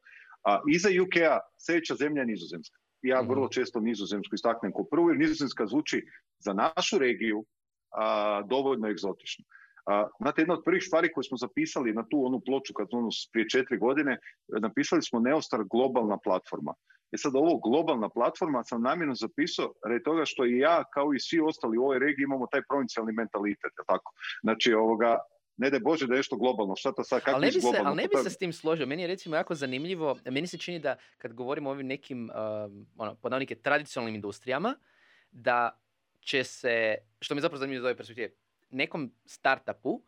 [0.44, 3.52] A iza UK-a sljedeća zemlja je Nizozemska ja vrlo mhm.
[3.52, 6.06] često nizozemsku istaknem kao prvu, jer nizozemska zvuči
[6.38, 7.44] za našu regiju
[7.90, 9.44] a, dovoljno egzotično.
[9.86, 13.08] A, znate, jedna od prvih stvari koje smo zapisali na tu onu ploču kad ono
[13.32, 16.74] prije četiri godine, napisali smo Neostar globalna platforma.
[17.12, 21.20] E sad ovo globalna platforma sam namjerno zapisao radi toga što i ja kao i
[21.20, 24.12] svi ostali u ovoj regiji imamo taj provincijalni mentalitet, tako.
[24.42, 25.18] Znači ovoga,
[25.56, 27.80] ne da Bože da je nešto globalno, šta to sad, kako ali ne bi se,
[27.84, 30.78] Ali ne bi se s tim složio, meni je recimo jako zanimljivo, meni se čini
[30.78, 34.74] da kad govorimo o ovim nekim, uh, ono, podavnike tradicionalnim industrijama,
[35.30, 35.80] da
[36.20, 38.30] će se, što mi zapravo zanimljivo iz ove perspektive,
[38.70, 40.02] nekom startupu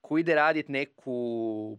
[0.00, 1.78] koji ide raditi neku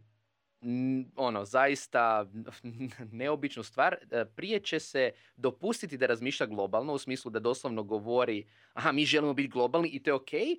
[1.16, 2.26] ono, zaista
[3.12, 8.46] neobičnu stvar, e, prije će se dopustiti da razmišlja globalno, u smislu da doslovno govori,
[8.74, 10.58] aha, mi želimo biti globalni i to je okej, okay,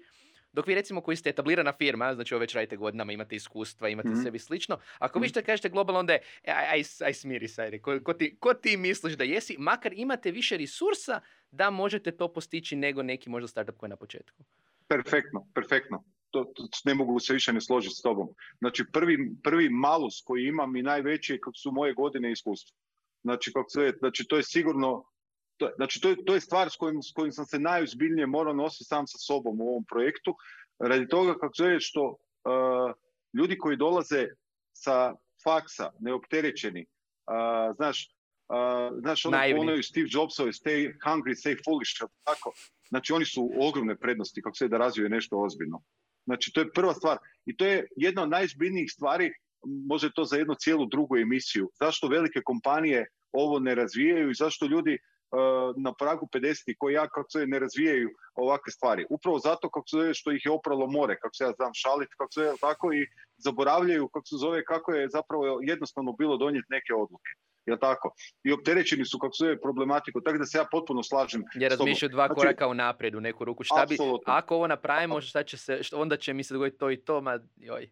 [0.53, 4.09] dok vi recimo koji ste etablirana firma, znači ovo već radite godinama, imate iskustva, imate
[4.09, 5.31] mm sebi slično, ako vi mhm.
[5.31, 8.77] što kažete globalno, onda je aj, aj, aj smiri se, ko, ko, ti, ko ti
[8.77, 13.77] misliš da jesi, makar imate više resursa da možete to postići nego neki možda startup
[13.77, 14.45] koji je na početku.
[14.89, 16.05] Perfektno, perfektno.
[16.35, 18.29] To, to, ne mogu se više ne složiti s tobom.
[18.59, 22.75] Znači prvi, prvi malus koji imam i najveći su moje godine iskustva.
[23.23, 25.05] Znači, kako se, znači to je sigurno
[25.57, 28.55] to, znači to je, to je stvar s kojim, s kojim sam se najuzbiljnije morao
[28.55, 30.35] nositi sam sa sobom u ovom projektu,
[30.79, 32.17] radi toga kako se što uh,
[33.39, 34.27] ljudi koji dolaze
[34.73, 38.11] sa faksa, neopterećeni, uh, znaš,
[38.49, 41.93] uh, znaš ono ono Steve Jobsove, stay hungry, stay foolish,
[42.25, 42.53] tako,
[42.89, 45.83] znači oni su ogromne prednosti kako se da razvije nešto ozbiljno.
[46.25, 49.33] Znači to je prva stvar i to je jedna od najzbiljnijih stvari,
[49.89, 51.71] može to za jednu cijelu drugu emisiju.
[51.81, 54.99] Zašto velike kompanije ovo ne razvijaju i zašto ljudi
[55.77, 59.07] na pragu 50 koji ja kako se ne razvijaju ovakve stvari.
[59.11, 62.33] Upravo zato kako se što ih je opralo more, kako se ja znam šalit, kako
[62.33, 63.07] se tako i
[63.37, 67.31] zaboravljaju kako se zove kako je zapravo jednostavno bilo donijeti neke odluke.
[67.67, 68.15] Jel tako?
[68.45, 71.43] I opterećeni su kako se problematiku, tako da se ja potpuno slažem.
[71.55, 73.65] Jer razmišljaju dva znači, koraka u naprijed u neku ruku.
[73.65, 76.97] Šta bi, ako ovo napravimo, šta će se, onda će mi se dogoditi to i
[76.97, 77.91] to, ma joj.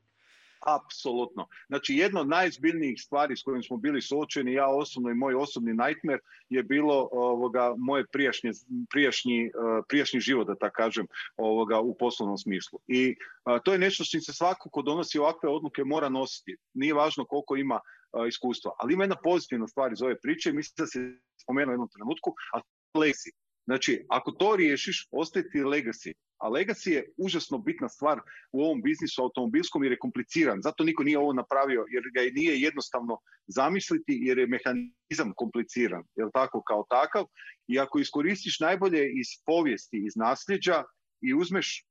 [0.67, 1.47] Apsolutno.
[1.67, 5.73] Znači, jedna od najzbiljnijih stvari s kojim smo bili suočeni, ja osobno i moj osobni
[5.73, 8.51] nightmare, je bilo ovoga, moje prijašnje,
[8.91, 12.79] prijašnji, uh, prijašnji život, da tako kažem, ovoga, u poslovnom smislu.
[12.87, 13.17] I
[13.65, 16.57] to je nešto što se svako ko donosi ovakve odluke mora nositi.
[16.75, 18.71] Nije važno koliko ima uh, iskustva.
[18.79, 20.99] Ali ima jedna pozitivna stvar iz ove priče, mislim da se
[21.43, 23.31] spomenuo u jednom trenutku, a to je legacy.
[23.65, 26.13] Znači, ako to riješiš, ostaje ti legacy
[26.43, 28.21] A legacy je užasno bitna stvar
[28.53, 30.63] u ovom biznisu automobilskom jer je kompliciran.
[30.63, 36.03] Zato niko nije ovo napravio jer ga nije jednostavno zamisliti jer je mehanizam kompliciran.
[36.15, 37.25] Jel tako kao takav?
[37.69, 40.85] I ako iskoristiš najbolje iz povijesti, iz nasljeđa
[41.21, 41.87] i uzmeš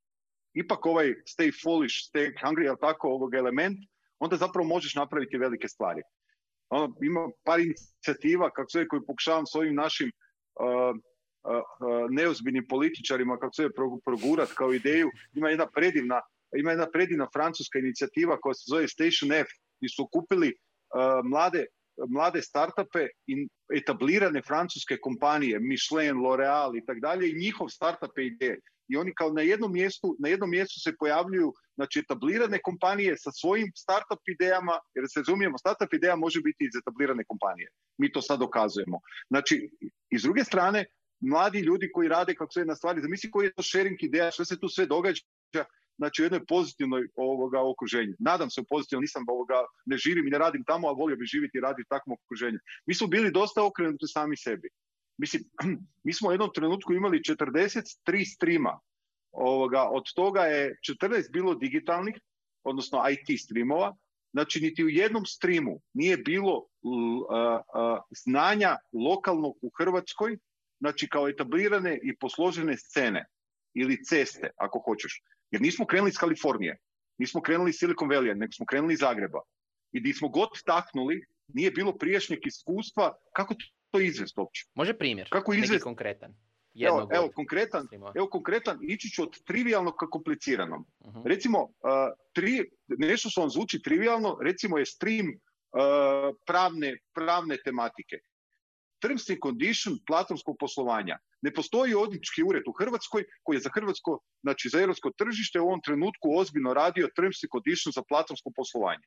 [0.54, 3.78] ipak ovaj stay foolish, stay hungry, jel tako, ovog element,
[4.18, 6.02] onda zapravo možeš napraviti velike stvari.
[6.68, 10.96] Ono, ima par inicijativa, kako sve, koji pokušavam s ovim našim uh,
[12.10, 13.68] neozbiljnim političarima, kako se
[14.04, 15.10] progurat kao ideju.
[15.32, 16.20] Ima jedna predivna,
[16.56, 20.54] ima jedna predivna francuska inicijativa koja se zove Station F, gdje su kupili
[21.24, 21.66] mlade,
[22.08, 28.60] mlade startupe i etablirane francuske kompanije, Michelin, L'Oreal i tako dalje, i njihov startupe ideje.
[28.88, 33.30] I oni kao na jednom mjestu, na jednom mjestu se pojavljuju znači etablirane kompanije sa
[33.32, 37.68] svojim startup idejama, jer se razumijemo, startup ideja može biti iz etablirane kompanije.
[37.98, 38.98] Mi to sad dokazujemo.
[39.28, 39.70] Znači,
[40.10, 40.84] i druge strane,
[41.22, 44.44] mladi ljudi koji rade kako se na stvari, zamisli koji je to sharing ideja, što
[44.44, 45.22] se tu sve događa,
[45.96, 48.14] znači u jednoj pozitivnoj ovoga okruženju.
[48.18, 49.54] Nadam se u pozitivno, nisam ovoga,
[49.86, 52.58] ne živim i ne radim tamo, a volio bih živjeti i raditi u takvom okruženju.
[52.86, 54.68] Mi smo bili dosta okrenuti sami sebi.
[55.18, 55.42] Mislim,
[56.06, 58.78] mi smo u jednom trenutku imali 43 streama.
[59.32, 62.14] Ovoga, od toga je 14 bilo digitalnih,
[62.64, 63.96] odnosno IT streamova.
[64.32, 66.66] Znači, niti u jednom streamu nije bilo
[68.10, 70.38] znanja lokalnog u Hrvatskoj,
[70.82, 73.24] znači kao etablirane i posložene scene
[73.74, 75.22] ili ceste, ako hoćeš.
[75.50, 76.78] Jer nismo krenuli iz Kalifornije,
[77.18, 79.40] nismo krenuli iz Silicon Valley, nego smo krenuli iz Zagreba.
[79.92, 83.54] I di smo god taknuli, nije bilo prijašnjeg iskustva kako
[83.90, 84.64] to izvesti uopće.
[84.74, 85.72] Može primjer, kako izvest...
[85.72, 86.34] neki konkretan.
[86.80, 90.86] Evo, evo, konkretan, evo konkretan, ići ću od trivialnog ka kompliciranom.
[91.00, 91.26] Uh-huh.
[91.26, 91.70] Recimo, uh,
[92.32, 98.16] tri, nešto što vam zvuči trivialno, recimo je stream uh, pravne, pravne tematike
[99.02, 101.18] terms and condition platonskog poslovanja.
[101.42, 105.66] Ne postoji odnički ured u Hrvatskoj koji je za hrvatsko, znači za europsko tržište u
[105.66, 109.06] ovom trenutku ozbiljno radio terms and condition za platonsko poslovanje.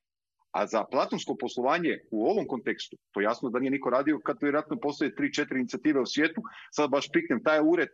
[0.51, 4.79] A za platonsko poslovanje u ovom kontekstu, to jasno da nije niko radio kad vjerojatno
[4.79, 7.89] postoje tri, četiri inicijative u svijetu, sad baš piknem taj ured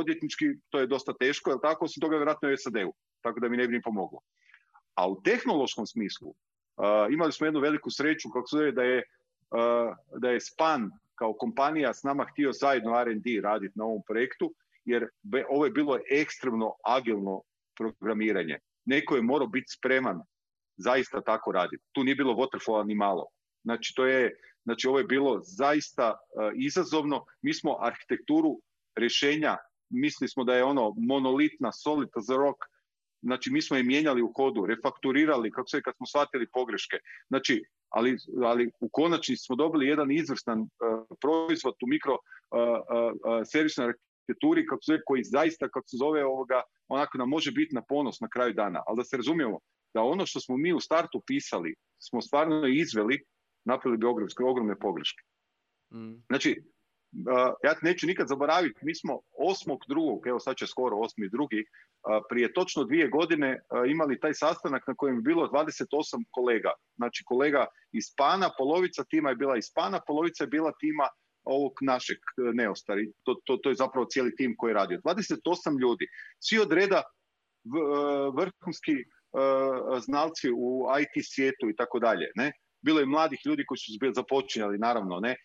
[0.00, 3.56] odvjetnički, to je dosta teško, jer tako, osim toga vjerojatno je SAD-u, tako da mi
[3.56, 4.20] ne bi ni pomoglo.
[4.94, 6.34] A u tehnološkom smislu
[7.10, 9.02] imali smo jednu veliku sreću, kako se zove, da je,
[9.50, 14.54] uh, da je SPAN kao kompanija s nama htio zajedno R&D raditi na ovom projektu,
[14.84, 15.08] jer
[15.48, 17.42] ovo je bilo ekstremno agilno
[17.78, 18.58] programiranje.
[18.84, 20.22] Neko je morao biti spreman
[20.76, 21.84] zaista tako raditi.
[21.92, 23.26] Tu nije bilo waterfalla ni malo.
[23.64, 27.24] Znači, to je, znači ovo je bilo zaista uh, izazovno.
[27.42, 28.60] Mi smo arhitekturu
[28.96, 29.56] rješenja,
[29.90, 32.58] mislili smo da je ono monolitna, solid as a rock,
[33.22, 36.96] znači mi smo je mijenjali u hodu, refakturirali, kako se kad smo shvatili pogreške.
[37.28, 40.68] Znači, ali, ali u konačnici smo dobili jedan izvrstan uh,
[41.20, 46.62] proizvod u mikro uh, uh, servisnoj arhitekturi kako se, koji zaista, kako se zove, ovoga,
[46.88, 48.82] onako nam može biti na ponos na kraju dana.
[48.86, 49.58] Ali da se razumijemo,
[49.94, 53.22] da ono što smo mi u startu pisali, smo stvarno izveli,
[53.64, 55.22] napravili bi ogromne, ogromne pogreške.
[55.92, 56.14] Mm.
[56.28, 56.62] Znači,
[57.64, 61.64] ja neću nikad zaboraviti, mi smo osmog drugog, evo sad će skoro osmi drugi,
[62.28, 65.86] prije točno dvije godine imali taj sastanak na kojem je bilo 28
[66.30, 66.72] kolega.
[66.96, 71.06] Znači kolega iz Pana, polovica tima je bila iz Pana, polovica je bila tima
[71.44, 73.12] ovog našeg e, Neostari.
[73.22, 75.00] To, to, to je zapravo cijeli tim koji je radio.
[75.04, 76.06] 28 ljudi.
[76.38, 77.06] Svi od reda e,
[78.36, 79.04] vrhunski e,
[80.06, 82.26] znalci u IT svijetu i tako dalje.
[82.34, 82.52] Ne?
[82.82, 85.36] Bilo je mladih ljudi koji su započinjali, naravno, ne?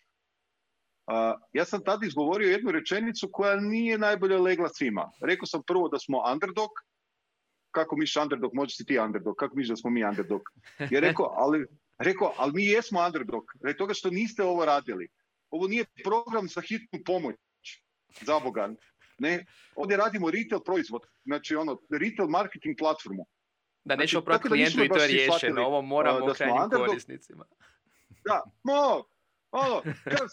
[1.52, 5.10] Ja sam tada izgovorio jednu rečenicu koja nije najbolje legla svima.
[5.22, 6.70] Rekao sam prvo da smo underdog,
[7.70, 10.42] kako miš underdog, može si ti underdog, kako miš da smo mi underdog.
[10.90, 11.66] Je rekao, ali,
[11.98, 15.08] rekao, ali mi jesmo underdog, radi toga što niste ovo radili.
[15.50, 17.36] Ovo nije program za hitnu pomoć,
[18.20, 18.76] za Bogan.
[19.18, 19.44] Ne,
[19.76, 23.26] ovdje radimo retail proizvod, znači ono, retail marketing platformu.
[23.84, 27.44] Da nećemo znači, klijentu i to je riješeno, ovo moramo krajnjim korisnicima.
[28.24, 29.04] Da, no,
[29.56, 29.82] ono,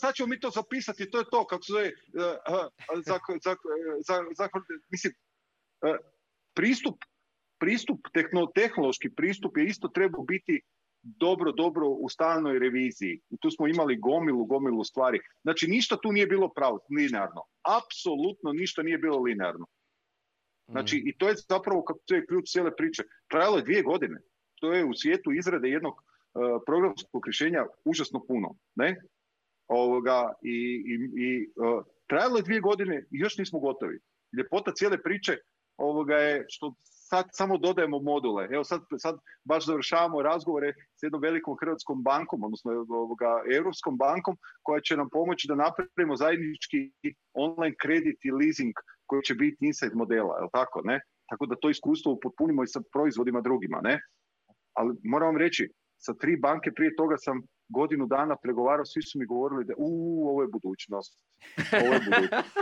[0.02, 1.92] sad ćemo mi to zapisati, to je to, kako se zove,
[3.06, 3.20] za,
[4.08, 4.50] za, za,
[4.92, 5.14] mislim,
[6.54, 6.96] pristup,
[7.60, 8.00] pristup,
[8.56, 10.62] tehnološki pristup je isto trebao biti
[11.04, 13.22] dobro, dobro u stalnoj reviziji.
[13.30, 15.20] I tu smo imali gomilu, gomilu stvari.
[15.42, 17.42] Znači, ništa tu nije bilo pravo, linearno.
[17.80, 19.66] Apsolutno ništa nije bilo linearno.
[20.68, 21.08] Znači, mm.
[21.08, 23.04] i to je zapravo kako to je ključ cijele priče.
[23.28, 24.22] Trajalo je dvije godine.
[24.56, 28.56] To je u svijetu izrade jednog uh, programskog rješenja užasno puno.
[28.76, 29.02] Ne?
[29.68, 30.58] Ovoga, I,
[30.92, 30.94] i,
[31.26, 34.00] i uh, trajalo je dvije godine i još nismo gotovi.
[34.38, 35.38] Ljepota cijele priče
[35.78, 36.74] ovoga je što
[37.14, 38.48] sad samo dodajemo module.
[38.52, 44.38] Evo sad, sad baš završavamo razgovore s jednom velikom hrvatskom bankom, odnosno ovoga, Europskom bankom,
[44.62, 46.92] koja će nam pomoći da napravimo zajednički
[47.34, 48.74] online kredit i leasing
[49.06, 51.02] koji će biti inside modela, je tako, ne?
[51.30, 54.00] Tako da to iskustvo upotpunimo i sa proizvodima drugima, ne?
[54.74, 57.42] Ali moram vam reći, sa tri banke prije toga sam
[57.74, 59.90] godinu dana pregovarao, svi su mi govorili da u
[60.30, 61.20] ovo je budućnost.
[61.84, 62.58] Ovo je budućnost.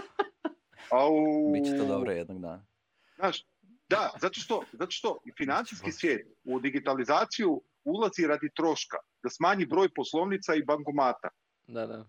[0.92, 1.14] Au,
[1.54, 2.66] Biće to dobro jednog dana.
[3.16, 3.46] Znaš,
[3.90, 9.90] da, zato što, zato što financijski svijet u digitalizaciju ulazi radi troška, da smanji broj
[9.96, 11.30] poslovnica i bankomata.
[11.68, 12.06] Da, da.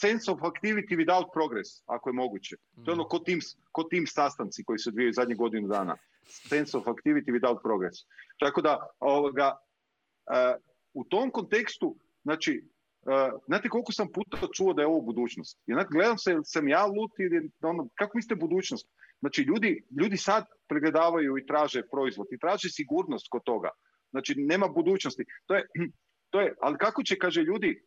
[0.00, 2.56] sense of activity without progress, ako je moguće.
[2.84, 5.96] To je ono ko teams, ko teams sastanci koji se odvijaju zadnjih godinu dana.
[6.48, 7.96] Sense of activity without progress.
[8.38, 9.56] Tako da, ovoga,
[10.30, 10.60] uh,
[10.94, 12.62] u tom kontekstu, znači,
[13.02, 15.60] uh, znate koliko sam puta čuo da je ovo budućnost?
[15.66, 18.88] Jednak, gledam se, sam ja lut ili ono, kako mislite budućnost?
[19.20, 23.70] Znači, ljudi, ljudi sad pregledavaju i traže proizvod i traže sigurnost kod toga.
[24.10, 25.24] Znači, nema budućnosti.
[25.46, 25.66] To je,
[26.32, 27.82] to je, ali kako će, kaže ljudi,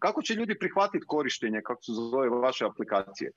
[0.00, 3.30] kako će ljudi prihvatiti korištenje, kako se zove vaše aplikacije?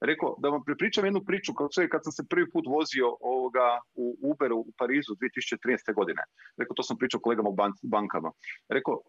[0.00, 3.80] Rekao, da vam pripričam jednu priču, kako se, kad sam se prvi put vozio ovoga
[3.94, 5.94] u Uberu u Parizu 2013.
[5.94, 6.22] godine.
[6.56, 8.30] Rekao, to sam pričao kolegama u bankama.
[8.68, 9.00] Rekao,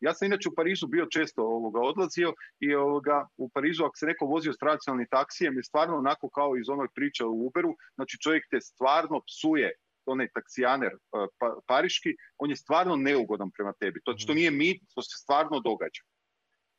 [0.00, 4.06] ja sam inače u Parizu bio često ovoga odlazio i ovoga, u Parizu ako se
[4.06, 8.18] neko vozio s tradicionalnim taksijem je stvarno onako kao iz onog priča u Uberu, znači
[8.24, 9.72] čovjek te stvarno psuje
[10.06, 10.92] onaj taksijaner
[11.38, 14.00] pa, pariški, on je stvarno neugodan prema tebi.
[14.04, 14.38] To što mhm.
[14.38, 16.02] nije mit, to se stvarno događa.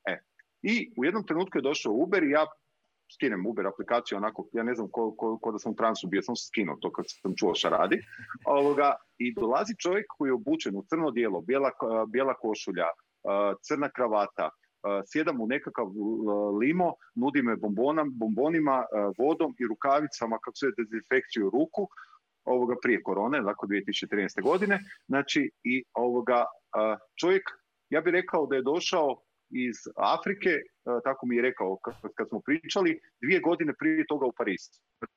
[0.08, 0.18] E.
[0.62, 2.46] I u jednom trenutku je došao Uber i ja
[3.12, 6.36] skinem Uber aplikaciju onako, ja ne znam ko, ko, da sam u transu bio, sam
[6.36, 8.02] skinuo to kad sam čuo šta radi.
[8.46, 11.72] Ovoga, I dolazi čovjek koji je obučen u crno dijelo, bijela,
[12.08, 12.88] bijela košulja,
[13.62, 14.50] crna kravata,
[15.12, 15.88] sjedam u nekakav
[16.62, 18.86] limo, nudi me bombonom, bombonima,
[19.18, 21.88] vodom i rukavicama kako se dezinfekciju ruku,
[22.46, 24.42] ovoga prije korone, dakle 2013.
[24.44, 24.80] godine.
[25.08, 26.46] Znači i ovoga
[27.20, 27.44] čovjek,
[27.90, 29.22] ja bih rekao da je došao
[29.54, 30.62] iz Afrike, e,
[31.04, 31.78] tako mi je rekao
[32.16, 34.62] kad, smo pričali, dvije godine prije toga u Pariz.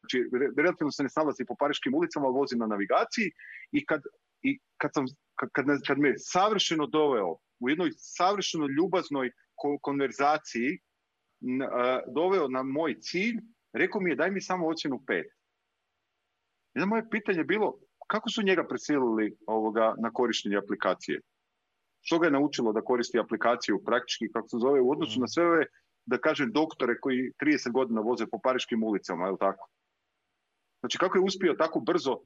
[0.00, 0.18] Znači,
[0.58, 3.28] relativno se ne snalazi po pariškim ulicama, vozi na navigaciji
[3.72, 4.00] i kad,
[4.42, 5.48] i kad, sam, kad,
[5.86, 9.30] kad me savršeno doveo u jednoj savršeno ljubaznoj
[9.82, 10.78] konverzaciji e,
[12.14, 13.36] doveo na moj cilj,
[13.72, 15.26] rekao mi je daj mi samo ocjenu pet.
[16.74, 21.20] Jedno moje pitanje bilo kako su njega presilili ovoga na korištenje aplikacije?
[22.06, 25.46] Što ga je naučilo da koristi aplikaciju praktički, kako se zove, u odnosu na sve
[25.46, 25.64] ove,
[26.06, 29.68] da kažem, doktore koji 30 godina voze po pariškim ulicama, je tako?
[30.80, 32.20] Znači, kako je uspio tako brzo uh,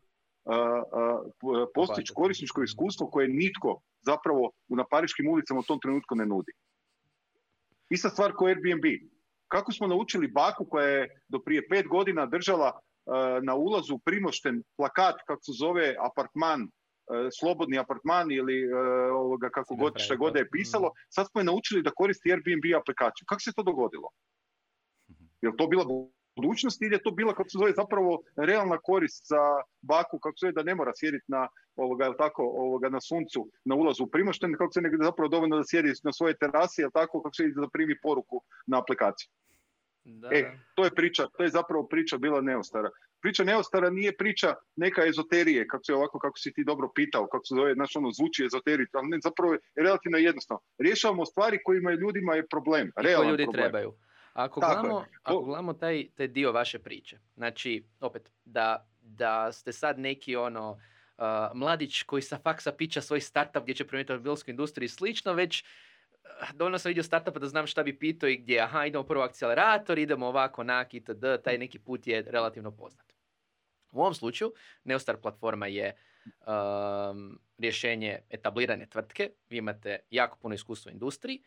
[1.42, 6.52] uh, postići korisničko iskustvo koje nitko zapravo na pariškim ulicama u tom trenutku ne nudi.
[7.90, 8.84] Ista stvar kao Airbnb.
[9.48, 12.78] Kako smo naučili baku koja je do prije pet godina držala
[13.42, 16.68] na ulazu primošten plakat, kako se zove, apartman
[17.40, 18.74] slobodni apartman ili e,
[19.12, 20.96] ovoga, kako god, šta god je pisalo, mm.
[21.08, 23.24] sad smo je naučili da koristi Airbnb aplikaciju.
[23.28, 24.08] Kako se to dogodilo?
[25.10, 25.24] Mhm.
[25.42, 25.84] Je to bila
[26.36, 29.42] budućnost ili je to bila, kako se zove, zapravo realna korist za
[29.82, 33.74] baku, kako se zove, da ne mora sjediti na, ovoga, tako, ovoga, na suncu, na
[33.74, 37.22] ulazu u Primošten, kako se negdje zapravo dovoljno da sjedi na svoje terasi, jel tako,
[37.22, 39.30] kako se da primi poruku na aplikaciju.
[40.04, 40.28] Da.
[40.32, 42.90] E, to je priča, to je zapravo priča bila neostara
[43.22, 47.44] priča neostara nije priča neka ezoterije, kako se ovako, kako si ti dobro pitao, kako
[47.44, 50.62] se zove, znaš, ono, zvuči ezoterije, ali ne, zapravo je relativno jednostavno.
[50.78, 53.94] Rješavamo stvari kojima ljudima je problem, realan ljudi trebaju.
[54.32, 59.98] Ako gledamo, ako gledamo taj, taj dio vaše priče, znači, opet, da, da ste sad
[59.98, 64.84] neki ono, uh, mladić koji sa faksa pića svoj startup gdje će promijeniti automobilsku industriju
[64.84, 65.68] i slično, već uh,
[66.54, 69.98] dovoljno sam vidio startupa da znam šta bi pitao i gdje, aha, idemo prvo akcelerator,
[69.98, 73.09] idemo ovako, nak, itd., taj neki put je relativno poznat.
[73.90, 74.52] U ovom slučaju
[74.84, 79.30] Neostar platforma je um, rješenje etablirane tvrtke.
[79.50, 81.42] Vi imate jako puno iskustva u industriji.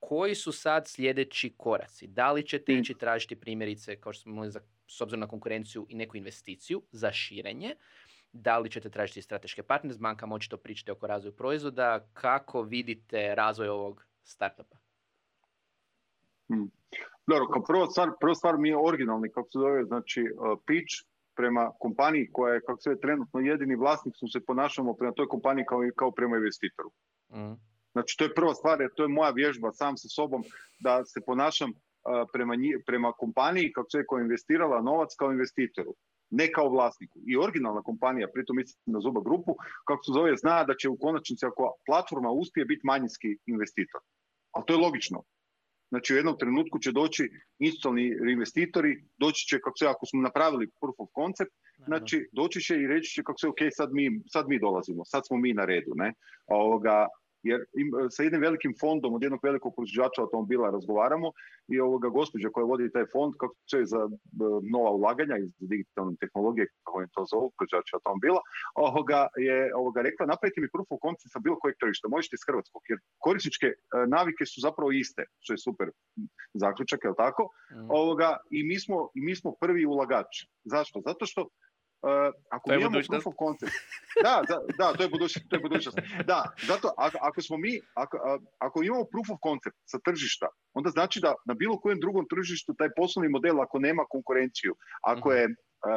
[0.00, 2.06] Koji su sad sljedeći koraci?
[2.06, 5.86] Da li ćete ići tražiti primjerice, kao što smo imali za, s obzirom na konkurenciju
[5.88, 7.74] i neku investiciju za širenje?
[8.32, 12.06] Da li ćete tražiti strateške partnere s bankama, očito pričate oko razvoju proizvoda.
[12.12, 14.76] Kako vidite razvoj ovog startupa?
[16.48, 16.70] Hmm.
[17.26, 21.09] Dobro, kao prva stvar, prva stvar mi je originalni, kako se zove, znači uh, pitch
[21.40, 25.64] prema kompaniji koja je, kako se trenutno jedini vlasnik, su se ponašamo prema toj kompaniji
[25.68, 26.90] kao, kao prema investitoru.
[27.34, 27.54] Mm.
[27.92, 30.42] Znači, to je prva stvar, jer to je moja vježba sam sa sobom,
[30.80, 31.72] da se ponašam
[32.32, 32.54] prema,
[32.86, 35.94] prema kompaniji, kako se koja je investirala novac kao investitoru
[36.30, 37.18] ne kao vlasniku.
[37.26, 39.56] I originalna kompanija, pritom mislim na Zuba grupu,
[39.88, 44.00] kako se zove, zna da će u konačnici ako platforma uspije biti manjinski investitor.
[44.52, 45.22] Ali to je logično.
[45.90, 50.70] Znači u jednom trenutku će doći institucionalni investitori, doći će, kako se, ako smo napravili
[50.80, 51.52] proof of concept,
[51.86, 55.26] znači doći će i reći će kako se, ok, sad mi, sad mi dolazimo, sad
[55.26, 55.92] smo mi na redu.
[55.94, 56.12] Ne?
[56.46, 57.06] Ovoga,
[57.42, 57.60] jer
[58.10, 61.28] sa jednim velikim fondom od jednog velikog proizvođača automobila razgovaramo
[61.72, 64.02] i ovoga gospođa koja vodi taj fond kako će za
[64.74, 68.40] nova ulaganja iz digitalne tehnologije kako je to zovu proizvođača automobila
[68.88, 72.44] ovoga je ovoga rekla napravite mi proof of concept sa bilo kojeg tržišta možete iz
[72.48, 73.76] hrvatskog jer korisničke e,
[74.16, 75.88] navike su zapravo iste što je super
[76.62, 77.42] zaključak je tako?
[77.48, 77.90] Mm.
[78.00, 80.32] ovoga i mi smo i mi smo prvi ulagač.
[80.64, 80.96] Zašto?
[81.08, 81.40] Zato što
[82.02, 83.72] Uh, ako mi imamo proof of concept,
[84.26, 85.98] da, da, da, to je budućnost, to je budućnost.
[86.26, 88.16] Da, zato ako, ako smo mi, ako,
[88.58, 92.74] ako imamo proof of concept sa tržišta, onda znači da na bilo kojem drugom tržištu
[92.74, 95.38] taj poslovni model ako nema konkurenciju, ako mhm.
[95.38, 95.48] je,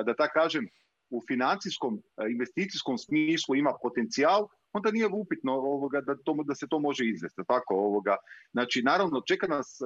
[0.05, 0.67] da tako kažem,
[1.09, 6.79] u financijskom, investicijskom smislu ima potencijal, onda nije upitno ovoga, da, to, da se to
[6.79, 7.41] može izvesti.
[7.47, 8.15] Tako, ovoga.
[8.51, 9.79] Znači, naravno, čeka nas,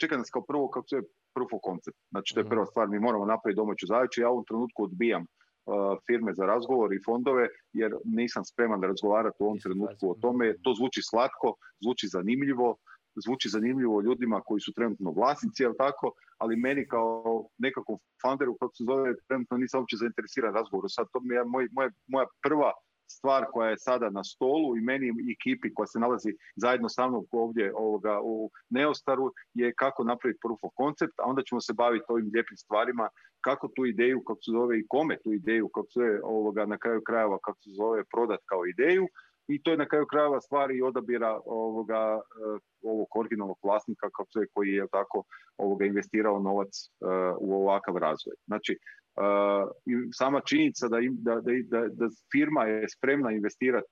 [0.00, 1.02] čeka nas kao prvo, kako se
[1.34, 1.98] proof of concept.
[2.10, 2.50] Znači, to je mhm.
[2.50, 4.20] prva stvar, mi moramo napraviti domaću zadaću.
[4.20, 8.86] Ja u ovom trenutku odbijam uh, firme za razgovor i fondove, jer nisam spreman da
[8.86, 10.54] razgovarati u ovom trenutku o tome.
[10.62, 11.48] To zvuči slatko,
[11.84, 12.76] zvuči zanimljivo,
[13.24, 18.74] zvuči zanimljivo ljudima koji su trenutno vlasnici, jel tako, ali meni kao nekakvom founderu, kako
[18.74, 20.84] se zove, trenutno nisam uopće zainteresiran razgovor.
[20.88, 22.72] Sad to mi je moj, moja, moja prva
[23.16, 27.08] stvar koja je sada na stolu i meni i ekipi koja se nalazi zajedno sa
[27.08, 31.72] mnom ovdje ovoga, u Neostaru je kako napraviti proof of concept, a onda ćemo se
[31.72, 33.08] baviti ovim lijepim stvarima,
[33.40, 36.78] kako tu ideju, kako se zove i kome tu ideju, kako se zove ovoga, na
[36.78, 39.06] kraju krajeva, kako se zove prodat kao ideju
[39.54, 44.30] i to je na kraju krajeva stvar i odabira ovoga, eh, ovog originalnog vlasnika kako
[44.32, 45.24] se, koji je tako
[45.56, 48.34] ovoga investirao novac uh, u ovakav razvoj.
[48.46, 48.78] Znači,
[49.16, 49.70] Uh,
[50.12, 51.34] sama činjenica da, da,
[51.64, 53.88] da, da firma je spremna investirati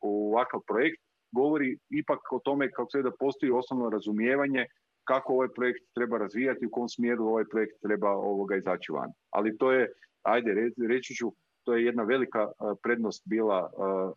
[0.00, 1.02] u ovakav projekt
[1.32, 4.66] govori ipak o tome kako se da postoji osnovno razumijevanje
[5.04, 9.10] kako ovaj projekt treba razvijati, u kom smjeru ovaj projekt treba ovoga izaći van.
[9.30, 10.50] Ali to je, ajde,
[10.88, 11.32] reći ću,
[11.64, 13.70] to je jedna velika uh, prednost bila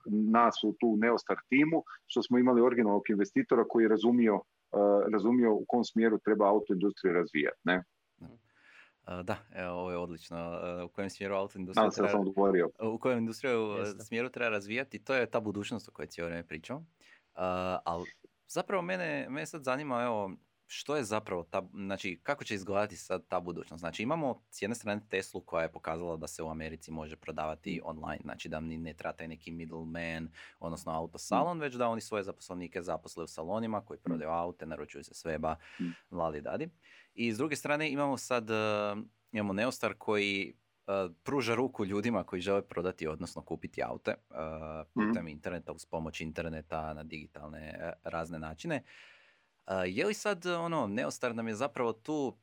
[0.05, 4.41] nas u tu Neostar timu, što smo imali originalnog investitora koji je razumio,
[5.13, 7.59] razumio u kom smjeru treba autoindustriju razvijati.
[7.63, 7.83] Ne?
[9.23, 10.59] da, evo, ovo je odlično.
[10.85, 13.57] u kojem smjeru auto industriju treba, u kojem industriju
[14.07, 16.87] smjeru treba razvijati, to je ta budućnost o kojoj cijelo vrijeme pričam.
[17.83, 18.05] ali
[18.47, 20.31] zapravo mene, mene sad zanima, evo,
[20.67, 23.79] što je zapravo ta, znači kako će izgledati sad ta budućnost?
[23.79, 27.81] Znači imamo s jedne strane Teslu koja je pokazala da se u Americi može prodavati
[27.83, 27.87] mm.
[27.87, 31.61] online, znači da ni ne treba taj neki middleman, odnosno autosalon, mm.
[31.61, 34.03] već da oni svoje zaposlenike zaposle u salonima koji mm.
[34.03, 35.55] prodaju aute, naručuju se sveba,
[36.11, 36.69] lali dadi.
[37.13, 40.53] I s druge strane imamo sad, uh, imamo Neostar koji
[40.87, 44.35] uh, pruža ruku ljudima koji žele prodati, odnosno kupiti aute uh,
[44.93, 48.83] putem mm interneta, uz pomoć interneta na digitalne razne načine.
[49.87, 52.37] Je li sad ono, Neostar nam je zapravo tu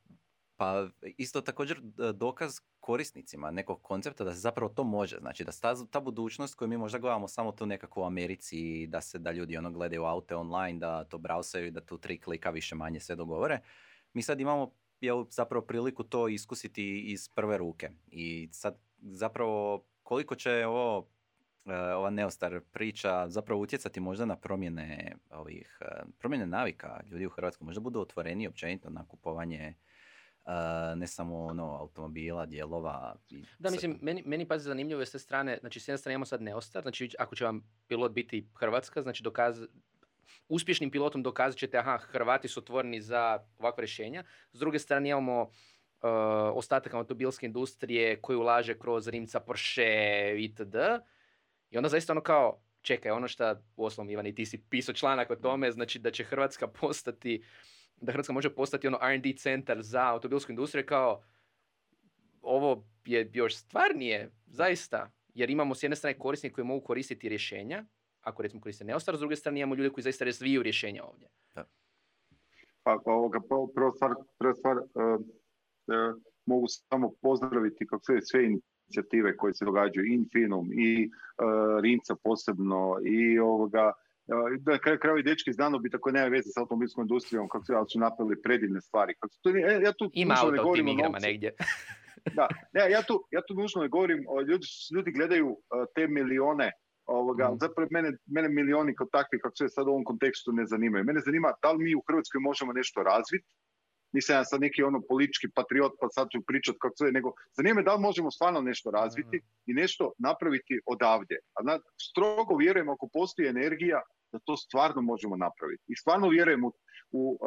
[0.55, 1.81] pa isto također
[2.13, 5.17] dokaz korisnicima nekog koncepta da se zapravo to može.
[5.19, 9.01] Znači da ta, ta budućnost koju mi možda gledamo samo tu nekako u Americi, da
[9.01, 12.49] se da ljudi ono gledaju aute online, da to brausaju i da tu tri klika
[12.49, 13.59] više manje sve dogovore
[14.13, 14.71] mi sad imamo
[15.01, 17.89] jel, zapravo priliku to iskusiti iz prve ruke.
[18.07, 21.22] I sad zapravo koliko će ovo e,
[21.71, 25.85] ova neostar priča zapravo utjecati možda na promjene ovih e,
[26.19, 29.73] promjene navika ljudi u Hrvatskoj možda budu otvoreni općenito na kupovanje
[30.45, 33.15] Uh, ne samo ono, automobila, dijelova.
[33.59, 36.25] da, mislim, meni, meni pazi zanimljivo je s te strane, znači s jedne strane imamo
[36.25, 39.61] sad Neostar, znači ako će vam pilot biti Hrvatska, znači dokaz,
[40.47, 44.23] uspješnim pilotom dokazat ćete, aha, Hrvati su otvoreni za ovakva rješenja.
[44.53, 45.49] S druge strane imamo uh,
[46.53, 50.75] ostatak automobilske industrije koji ulaže kroz Rimca, Porsche itd.
[51.73, 55.29] I onda zaista ono kao, čekaj, ono što, uostalom Ivan i ti si pisao članak
[55.31, 57.43] o tome, znači da će Hrvatska postati,
[58.01, 61.23] da Hrvatska može postati ono R&D centar za automobilsku industriju kao
[62.41, 67.85] ovo je još stvarnije, zaista, jer imamo s jedne strane korisnike koji mogu koristiti rješenja,
[68.21, 71.27] ako recimo koriste Neostar, s druge strane imamo ljude koji zaista razviju rješenja ovdje.
[71.55, 71.65] Da.
[72.83, 73.39] Pa ovoga,
[73.75, 78.45] prva stvar, prva stvar uh, uh, mogu samo pozdraviti kako sve, sve
[78.93, 83.91] inicijative koje se događaju, i Infinum, i uh, Rinca posebno, i ovoga,
[84.65, 87.73] na kraju kraju i dečki znano bi tako nema veze sa automobilskom industrijom, kako su,
[87.89, 89.13] su napravili predivne stvari.
[89.19, 91.53] Kako to, ja, ja tu Ima auto ne tim igrama negdje.
[92.37, 95.57] da, ne, ja tu, ja tu nužno ne govorim, ljudi, ljudi gledaju
[95.95, 96.71] te milione
[97.05, 97.57] Ovoga, mm.
[97.59, 101.03] Zapravo mene, mene milioni kao takvi, kako se sad u ovom kontekstu ne zanimaju.
[101.03, 103.47] Mene zanima da li mi u Hrvatskoj možemo nešto razviti,
[104.13, 107.75] nisam ja sad neki ono politički patriot pa sad ću pričati kako sve, nego zanima
[107.75, 111.37] me da li možemo stvarno nešto razviti i nešto napraviti odavdje.
[111.57, 114.01] A na, strogo vjerujem ako postoji energija
[114.31, 115.83] da to stvarno možemo napraviti.
[115.87, 116.71] I stvarno vjerujem u,
[117.11, 117.39] u,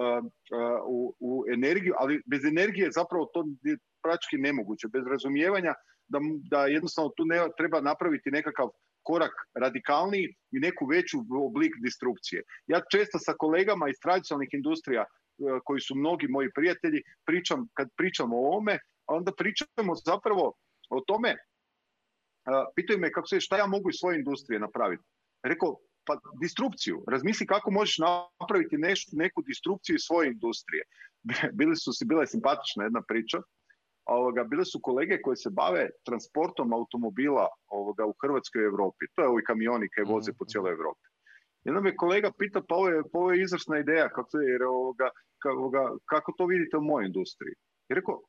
[0.86, 4.88] u, u energiju, ali bez energije zapravo to je praktički nemoguće.
[4.88, 5.74] Bez razumijevanja
[6.08, 6.18] da,
[6.50, 8.68] da jednostavno tu ne, treba napraviti nekakav
[9.02, 12.42] korak radikalniji i neku veću oblik distrukcije.
[12.66, 15.06] Ja često sa kolegama iz tradicionalnih industrija, e,
[15.64, 20.52] koji su mnogi moji prijatelji, pričam, kad pričamo o ovome, onda pričamo zapravo
[20.90, 21.36] o tome, e,
[22.74, 25.04] pitaju me kako se, šta ja mogu iz svoje industrije napraviti.
[25.42, 25.76] Rekao,
[26.06, 27.04] pa distrukciju.
[27.08, 27.98] Razmisli kako možeš
[28.40, 28.76] napraviti
[29.12, 30.84] neku distrukciju iz svoje industrije.
[31.58, 33.38] Bili su, bila je simpatična jedna priča
[34.06, 39.04] ovoga, bile su kolege koji se bave transportom automobila ovoga, u Hrvatskoj i Europi.
[39.14, 40.50] To je ovi kamioni koji voze po mhm.
[40.50, 41.06] cijeloj Europi.
[41.66, 45.10] Jedan me kolega pita, pa ovo je, pa ovo je izvrsna ideja, kako, jer, ovoga,
[46.04, 47.54] kako to vidite u mojoj industriji?
[47.88, 48.22] I rekao,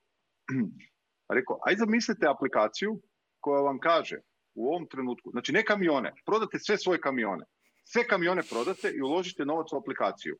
[1.37, 3.01] rekao, aj zamislite aplikaciju
[3.39, 4.17] koja vam kaže
[4.55, 7.45] u ovom trenutku, znači ne kamione, prodate sve svoje kamione.
[7.85, 10.37] Sve kamione prodate i uložite novac u aplikaciju.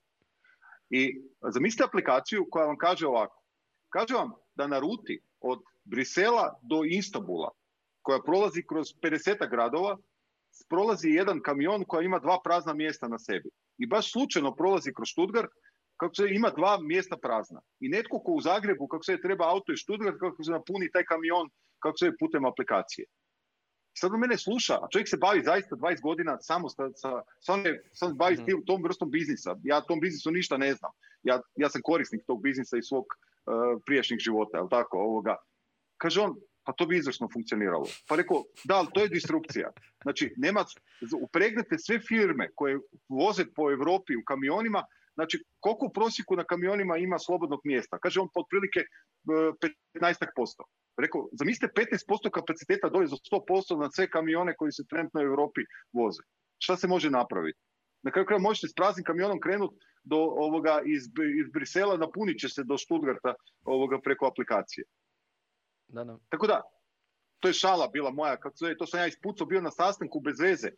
[0.90, 1.22] I
[1.54, 3.44] zamislite aplikaciju koja vam kaže ovako.
[3.90, 7.52] Kaže vam da na ruti od Brisela do Istanbula,
[8.02, 9.98] koja prolazi kroz 50 gradova,
[10.70, 13.50] prolazi jedan kamion koja ima dva prazna mjesta na sebi.
[13.78, 15.52] I baš slučajno prolazi kroz Stuttgart,
[15.98, 17.62] kako se ima dva mjesta prazna.
[17.80, 21.04] I netko ko u Zagrebu, kako se treba auto iz Stuttgart, kako se napuni taj
[21.04, 21.50] kamion,
[21.80, 23.06] kako se putem aplikacije.
[24.00, 27.12] Sad on mene sluša, a čovjek se bavi zaista 20 godina samo sa, sa,
[27.94, 29.56] sa bavi mm tom vrstom biznisa.
[29.64, 30.92] Ja tom biznisu ništa ne znam.
[31.24, 35.36] Ja, ja sam korisnik tog biznisa iz svog uh, prijašnjih života, jel tako, ovoga.
[35.98, 36.36] Kaže on,
[36.68, 37.86] pa to bi izvrsno funkcioniralo.
[38.08, 39.72] Pa rekao, da, ali to je distrukcija.
[40.04, 40.66] Znači, nema,
[41.22, 46.98] upregnete sve firme koje voze po Europi u kamionima, znači, koliko u prosjeku na kamionima
[46.98, 47.98] ima slobodnog mjesta?
[47.98, 48.80] Kaže on, otprilike
[49.26, 49.64] 15%.
[50.02, 55.24] E, rekao, zamislite 15% kapaciteta dole za 100% na sve kamione koji se trenutno u
[55.24, 55.62] Europi
[55.94, 56.22] voze.
[56.60, 57.60] Šta se može napraviti?
[58.04, 61.04] Na kraju kraja možete s praznim kamionom krenuti do ovoga iz,
[61.40, 63.34] iz Brisela, napunit će se do Stuttgarta
[63.66, 64.86] ovoga preko aplikacije.
[65.88, 66.18] Da, da.
[66.30, 66.62] Tako da,
[67.40, 70.70] to je šala bila moja, kako to sam ja ispucao bio na sastanku bez veze.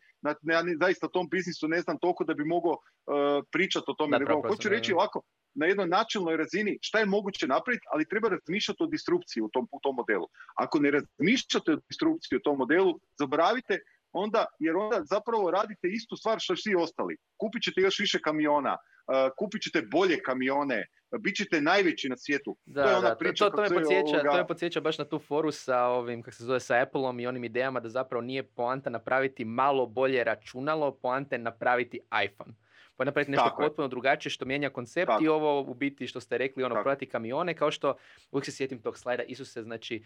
[0.42, 4.18] ja zaista o tom biznisu ne znam toliko da bi mogao uh, pričati o tome.
[4.18, 5.22] Nego, hoću reći ovako,
[5.54, 9.68] na jednoj načelnoj razini šta je moguće napraviti, ali treba razmišljati o distrukciji u tom,
[9.72, 10.26] u tom modelu.
[10.56, 13.78] Ako ne razmišljate o distrukciji u tom modelu, zaboravite
[14.12, 17.16] onda, jer onda zapravo radite istu stvar što svi ostali.
[17.36, 20.86] Kupit ćete još više kamiona, uh, kupit ćete bolje kamione,
[21.18, 22.56] bit ćete najveći na svijetu.
[22.66, 24.30] Da, to je ona priča to, to, me podsjeća, ovoga...
[24.30, 27.26] to me podsjeća baš na tu foru sa ovim, kako se zove, sa Appleom i
[27.26, 32.54] onim idejama da zapravo nije poanta napraviti malo bolje računalo, poanta je napraviti iPhone.
[32.96, 33.88] Pa napraviti nešto Tako potpuno je.
[33.88, 37.70] drugačije što mijenja koncept i ovo u biti što ste rekli, ono, prati kamione, kao
[37.70, 37.96] što,
[38.30, 40.04] uvijek se sjetim tog slajda, Isuse, znači,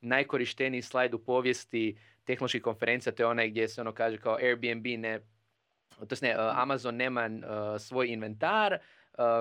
[0.00, 4.86] najkorišteniji slajd u povijesti tehnoloških konferencija, to je onaj gdje se ono kaže kao Airbnb
[4.86, 5.20] ne,
[6.08, 8.95] to ne, uh, Amazon nema uh, svoj inventar, Uh,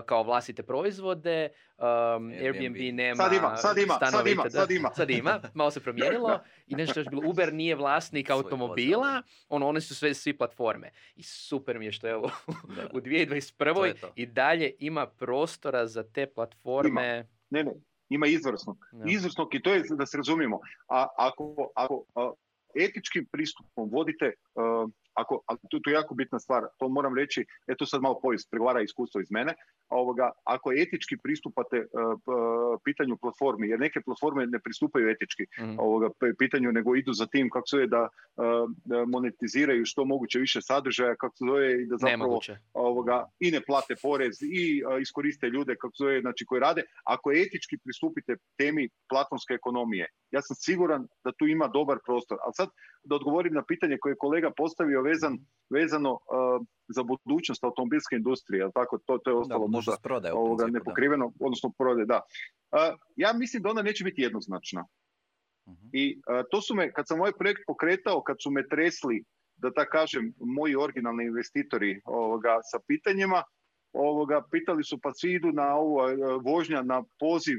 [0.05, 2.76] kao vlastite proizvode, um, Airbnb.
[2.93, 4.89] nema sad ima, sad ima, sad ima, sad ima.
[4.95, 9.82] sad ima, malo se promijenilo i nešto je bilo, Uber nije vlasnik automobila, ono, one
[9.82, 10.91] su sve svi platforme.
[11.15, 12.32] I super mi je što je ovo
[12.95, 13.93] u 2021.
[14.15, 16.89] i dalje ima prostora za te platforme.
[16.89, 17.26] Ima.
[17.49, 17.71] Ne, ne,
[18.09, 18.78] ima izvrsnog.
[19.07, 20.59] Izvrsnog i to je da se razumijemo.
[20.88, 22.05] A ako, ako
[22.76, 27.45] etičkim pristupom vodite uh, ako, a tu, tu je jako bitna stvar, to moram reći,
[27.68, 29.53] eto sad malo povijest, pregovara iskustvo iz mene,
[29.89, 35.80] ovoga, ako etički pristupate uh, pitanju platformi, jer neke platforme ne pristupaju etički mm.
[35.80, 36.09] ovoga,
[36.39, 38.70] pitanju, nego idu za tim kako se je da, uh,
[39.07, 42.39] monetiziraju što moguće više sadržaja, kako se zove i da zapravo
[42.74, 46.84] ovoga, i ne plate porez i uh, iskoriste ljude kako se zove, znači koji rade.
[47.03, 52.38] Ako etički pristupite temi platformske ekonomije, ja sam siguran da tu ima dobar prostor.
[52.43, 52.70] Ali sad
[53.03, 55.38] da odgovorim na pitanje koje je kolega postavio vezan,
[55.70, 56.20] vezano
[56.95, 59.97] za budućnost automobilske industrije, tako to, to je ostalo možda
[60.34, 62.22] ovoga, nepokriveno, odnosno prode, da.
[63.16, 64.86] Ja mislim da ona neće biti jednoznačna.
[65.66, 69.24] uh I to su me, kad sam ovaj projekt pokretao, kad su me tresli,
[69.58, 73.43] da tako kažem, moji originalni investitori ovoga, sa pitanjima,
[73.93, 76.01] ovoga, pitali su pa svi idu na ovo
[76.43, 77.58] vožnja na poziv,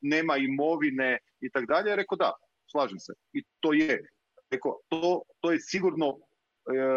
[0.00, 1.96] nema imovine i tako dalje.
[1.96, 2.32] Rekao da,
[2.70, 3.12] slažem se.
[3.32, 3.98] I to je
[4.50, 6.18] Eko, to, to je sigurno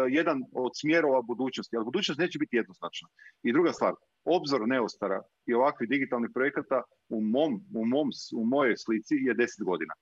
[0.08, 3.08] jedan od smjerova budućnosti, ali budućnost neće biti jednoznačna.
[3.42, 3.94] I druga stvar,
[4.24, 9.64] obzor Neostara i ovakvih digitalnih projekata u, mom, u, mom, u mojoj slici je 10
[9.64, 9.94] godina.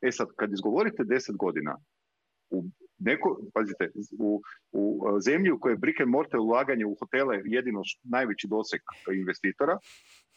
[0.00, 1.78] E sad, kad izgovorite 10 godina,
[2.50, 2.64] u
[2.98, 8.48] neko, pazite, u, u zemlji u kojoj brick and mortar ulaganje u hotele jedino najveći
[8.48, 8.80] doseg
[9.14, 9.78] investitora,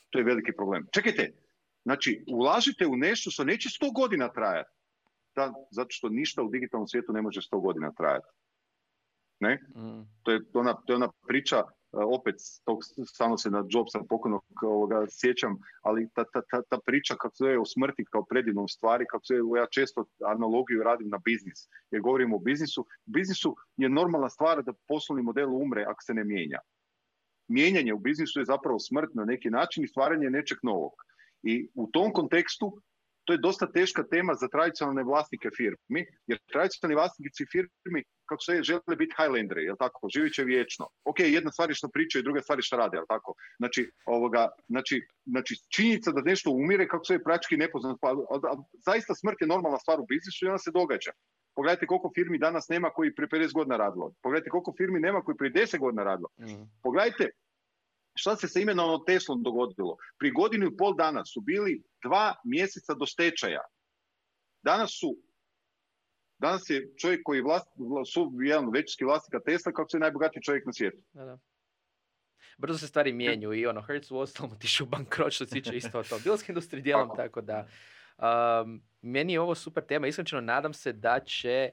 [0.10, 0.86] to je veliki problem.
[0.94, 1.32] Čekajte,
[1.84, 4.76] znači, ulažite u nešto što neće 100 godina trajati
[5.36, 8.28] da, zato što ništa u digitalnom svijetu ne može sto godina trajati.
[9.40, 9.60] Ne?
[9.76, 10.02] Mm.
[10.24, 11.64] To, je ona, to je ona priča
[12.04, 17.16] opet tog samo se na Jobsa pokojnog ovoga sjećam, ali ta, ta, ta, ta priča
[17.16, 21.70] kako se o smrti kao predivnom stvari, kako se ja često analogiju radim na biznis,
[21.92, 22.82] jer govorimo o biznisu.
[22.82, 26.60] U biznisu je normalna stvar da poslovni model umre ako se ne mijenja.
[27.48, 30.92] Mijenjanje u biznisu je zapravo smrt na neki način i stvaranje nečeg novog.
[31.44, 32.82] I u tom kontekstu
[33.26, 38.64] to je dosta teška tema za tradicionalne vlasnike firmi, jer tradicionalni vlasnici firmi, kako se
[38.64, 40.86] žele biti Highlanderi, jel tako, živit će vječno.
[41.06, 43.34] Ok, jedna stvar je što pričaju, druga stvar je što rade, jel tako.
[43.58, 48.16] Znači, ovoga, znači, znači činjenica da nešto umire, kako se je praktički nepoznat, pa,
[48.86, 51.12] zaista smrt je normalna stvar u biznisu i ona se događa.
[51.56, 54.14] Pogledajte koliko firmi danas nema koji prije 50 godina radilo.
[54.22, 56.30] Pogledajte koliko firmi nema koji prije 10 godina radilo.
[56.40, 56.66] Mm.
[56.84, 57.30] Pogledajte
[58.16, 59.98] Šta se sa imenom Teslom dogodilo?
[60.20, 63.62] Pri godinu i pol dana su bili dva mjeseca do stečaja.
[64.64, 65.18] Danas su
[66.38, 67.68] Danas je čovjek koji vlast,
[68.14, 70.98] su jedan većinski vlasnika Tesla kako se najbogatiji čovjek na svijetu.
[71.14, 71.38] Da, da.
[72.58, 75.78] Brzo se stvari mijenju i ono, Hertz u ostalom otišao u bankrot što se tiče
[75.78, 76.20] isto to.
[76.24, 77.68] Bilska industrija dijelom tako da.
[78.18, 80.08] Um, meni je ovo super tema.
[80.08, 81.70] Iskreno nadam se da će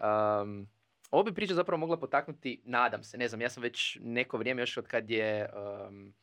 [0.00, 0.68] um,
[1.10, 4.62] ovo bi priča zapravo mogla potaknuti, nadam se, ne znam, ja sam već neko vrijeme
[4.62, 5.48] još od kad je
[5.88, 6.14] um,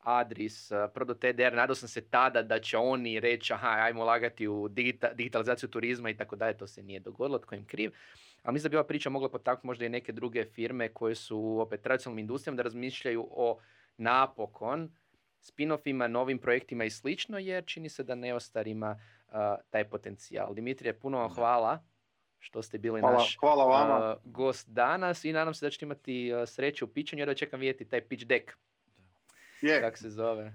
[0.00, 4.48] Adris uh, prodao TDR, nadao sam se tada da će oni reći aha, ajmo lagati
[4.48, 4.68] u
[5.14, 7.92] digitalizaciju turizma i tako dalje, to se nije dogodilo, tko im kriv.
[8.42, 11.58] Ali mislim da bi ova priča mogla potaknuti možda i neke druge firme koje su
[11.60, 13.58] opet tradicionalnom industrijom da razmišljaju o
[13.96, 14.90] napokon
[15.42, 19.34] spin-offima, novim projektima i slično, jer čini se da Neostar ima uh,
[19.70, 20.54] taj potencijal.
[20.54, 21.84] Dimitrije, puno vam hvala
[22.40, 24.10] što ste bili hvala, naš hvala vama.
[24.10, 27.60] Uh, gost danas i nadam se da ćete imati uh, sreću u pićanju, jer čekam
[27.60, 28.50] vidjeti taj pitch deck.
[29.60, 29.80] Je.
[29.80, 30.54] Kako se zove.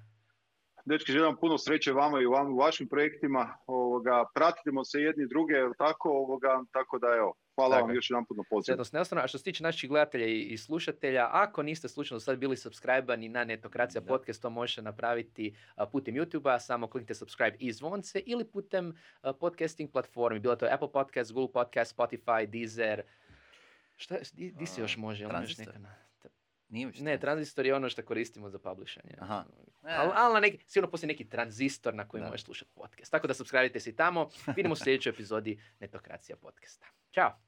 [0.86, 3.58] Dečki, želim puno sreće vama i u, vam, u vašim projektima.
[3.68, 8.38] Ovoga, pratimo se jedni druge, tako, ovoga, tako da evo, Hvala vam još jedan put
[8.38, 8.82] na pozivu.
[9.24, 13.44] A što se tiče naših gledatelja i, slušatelja, ako niste slučajno sad bili subscribe na
[13.44, 14.08] Netokracija da.
[14.08, 15.56] podcast, to možete napraviti
[15.92, 18.94] putem YouTube-a, samo kliknite subscribe i zvonce ili putem
[19.40, 23.02] podcasting platformi, bilo to Apple Podcast, Google Podcast, Spotify, Deezer,
[23.96, 25.28] šta, di, di se još može?
[26.70, 29.16] Nije ne, tranzistor je ono što koristimo za publishanje.
[29.20, 29.46] Aha.
[29.82, 33.12] Ali al na neki, sigurno postoji neki tranzistor na koji možeš slušati podcast.
[33.12, 34.30] Tako da subscribe se i tamo.
[34.56, 36.86] Vidimo u sljedećoj epizodi Netokracija podcasta.
[37.12, 37.45] Ćao!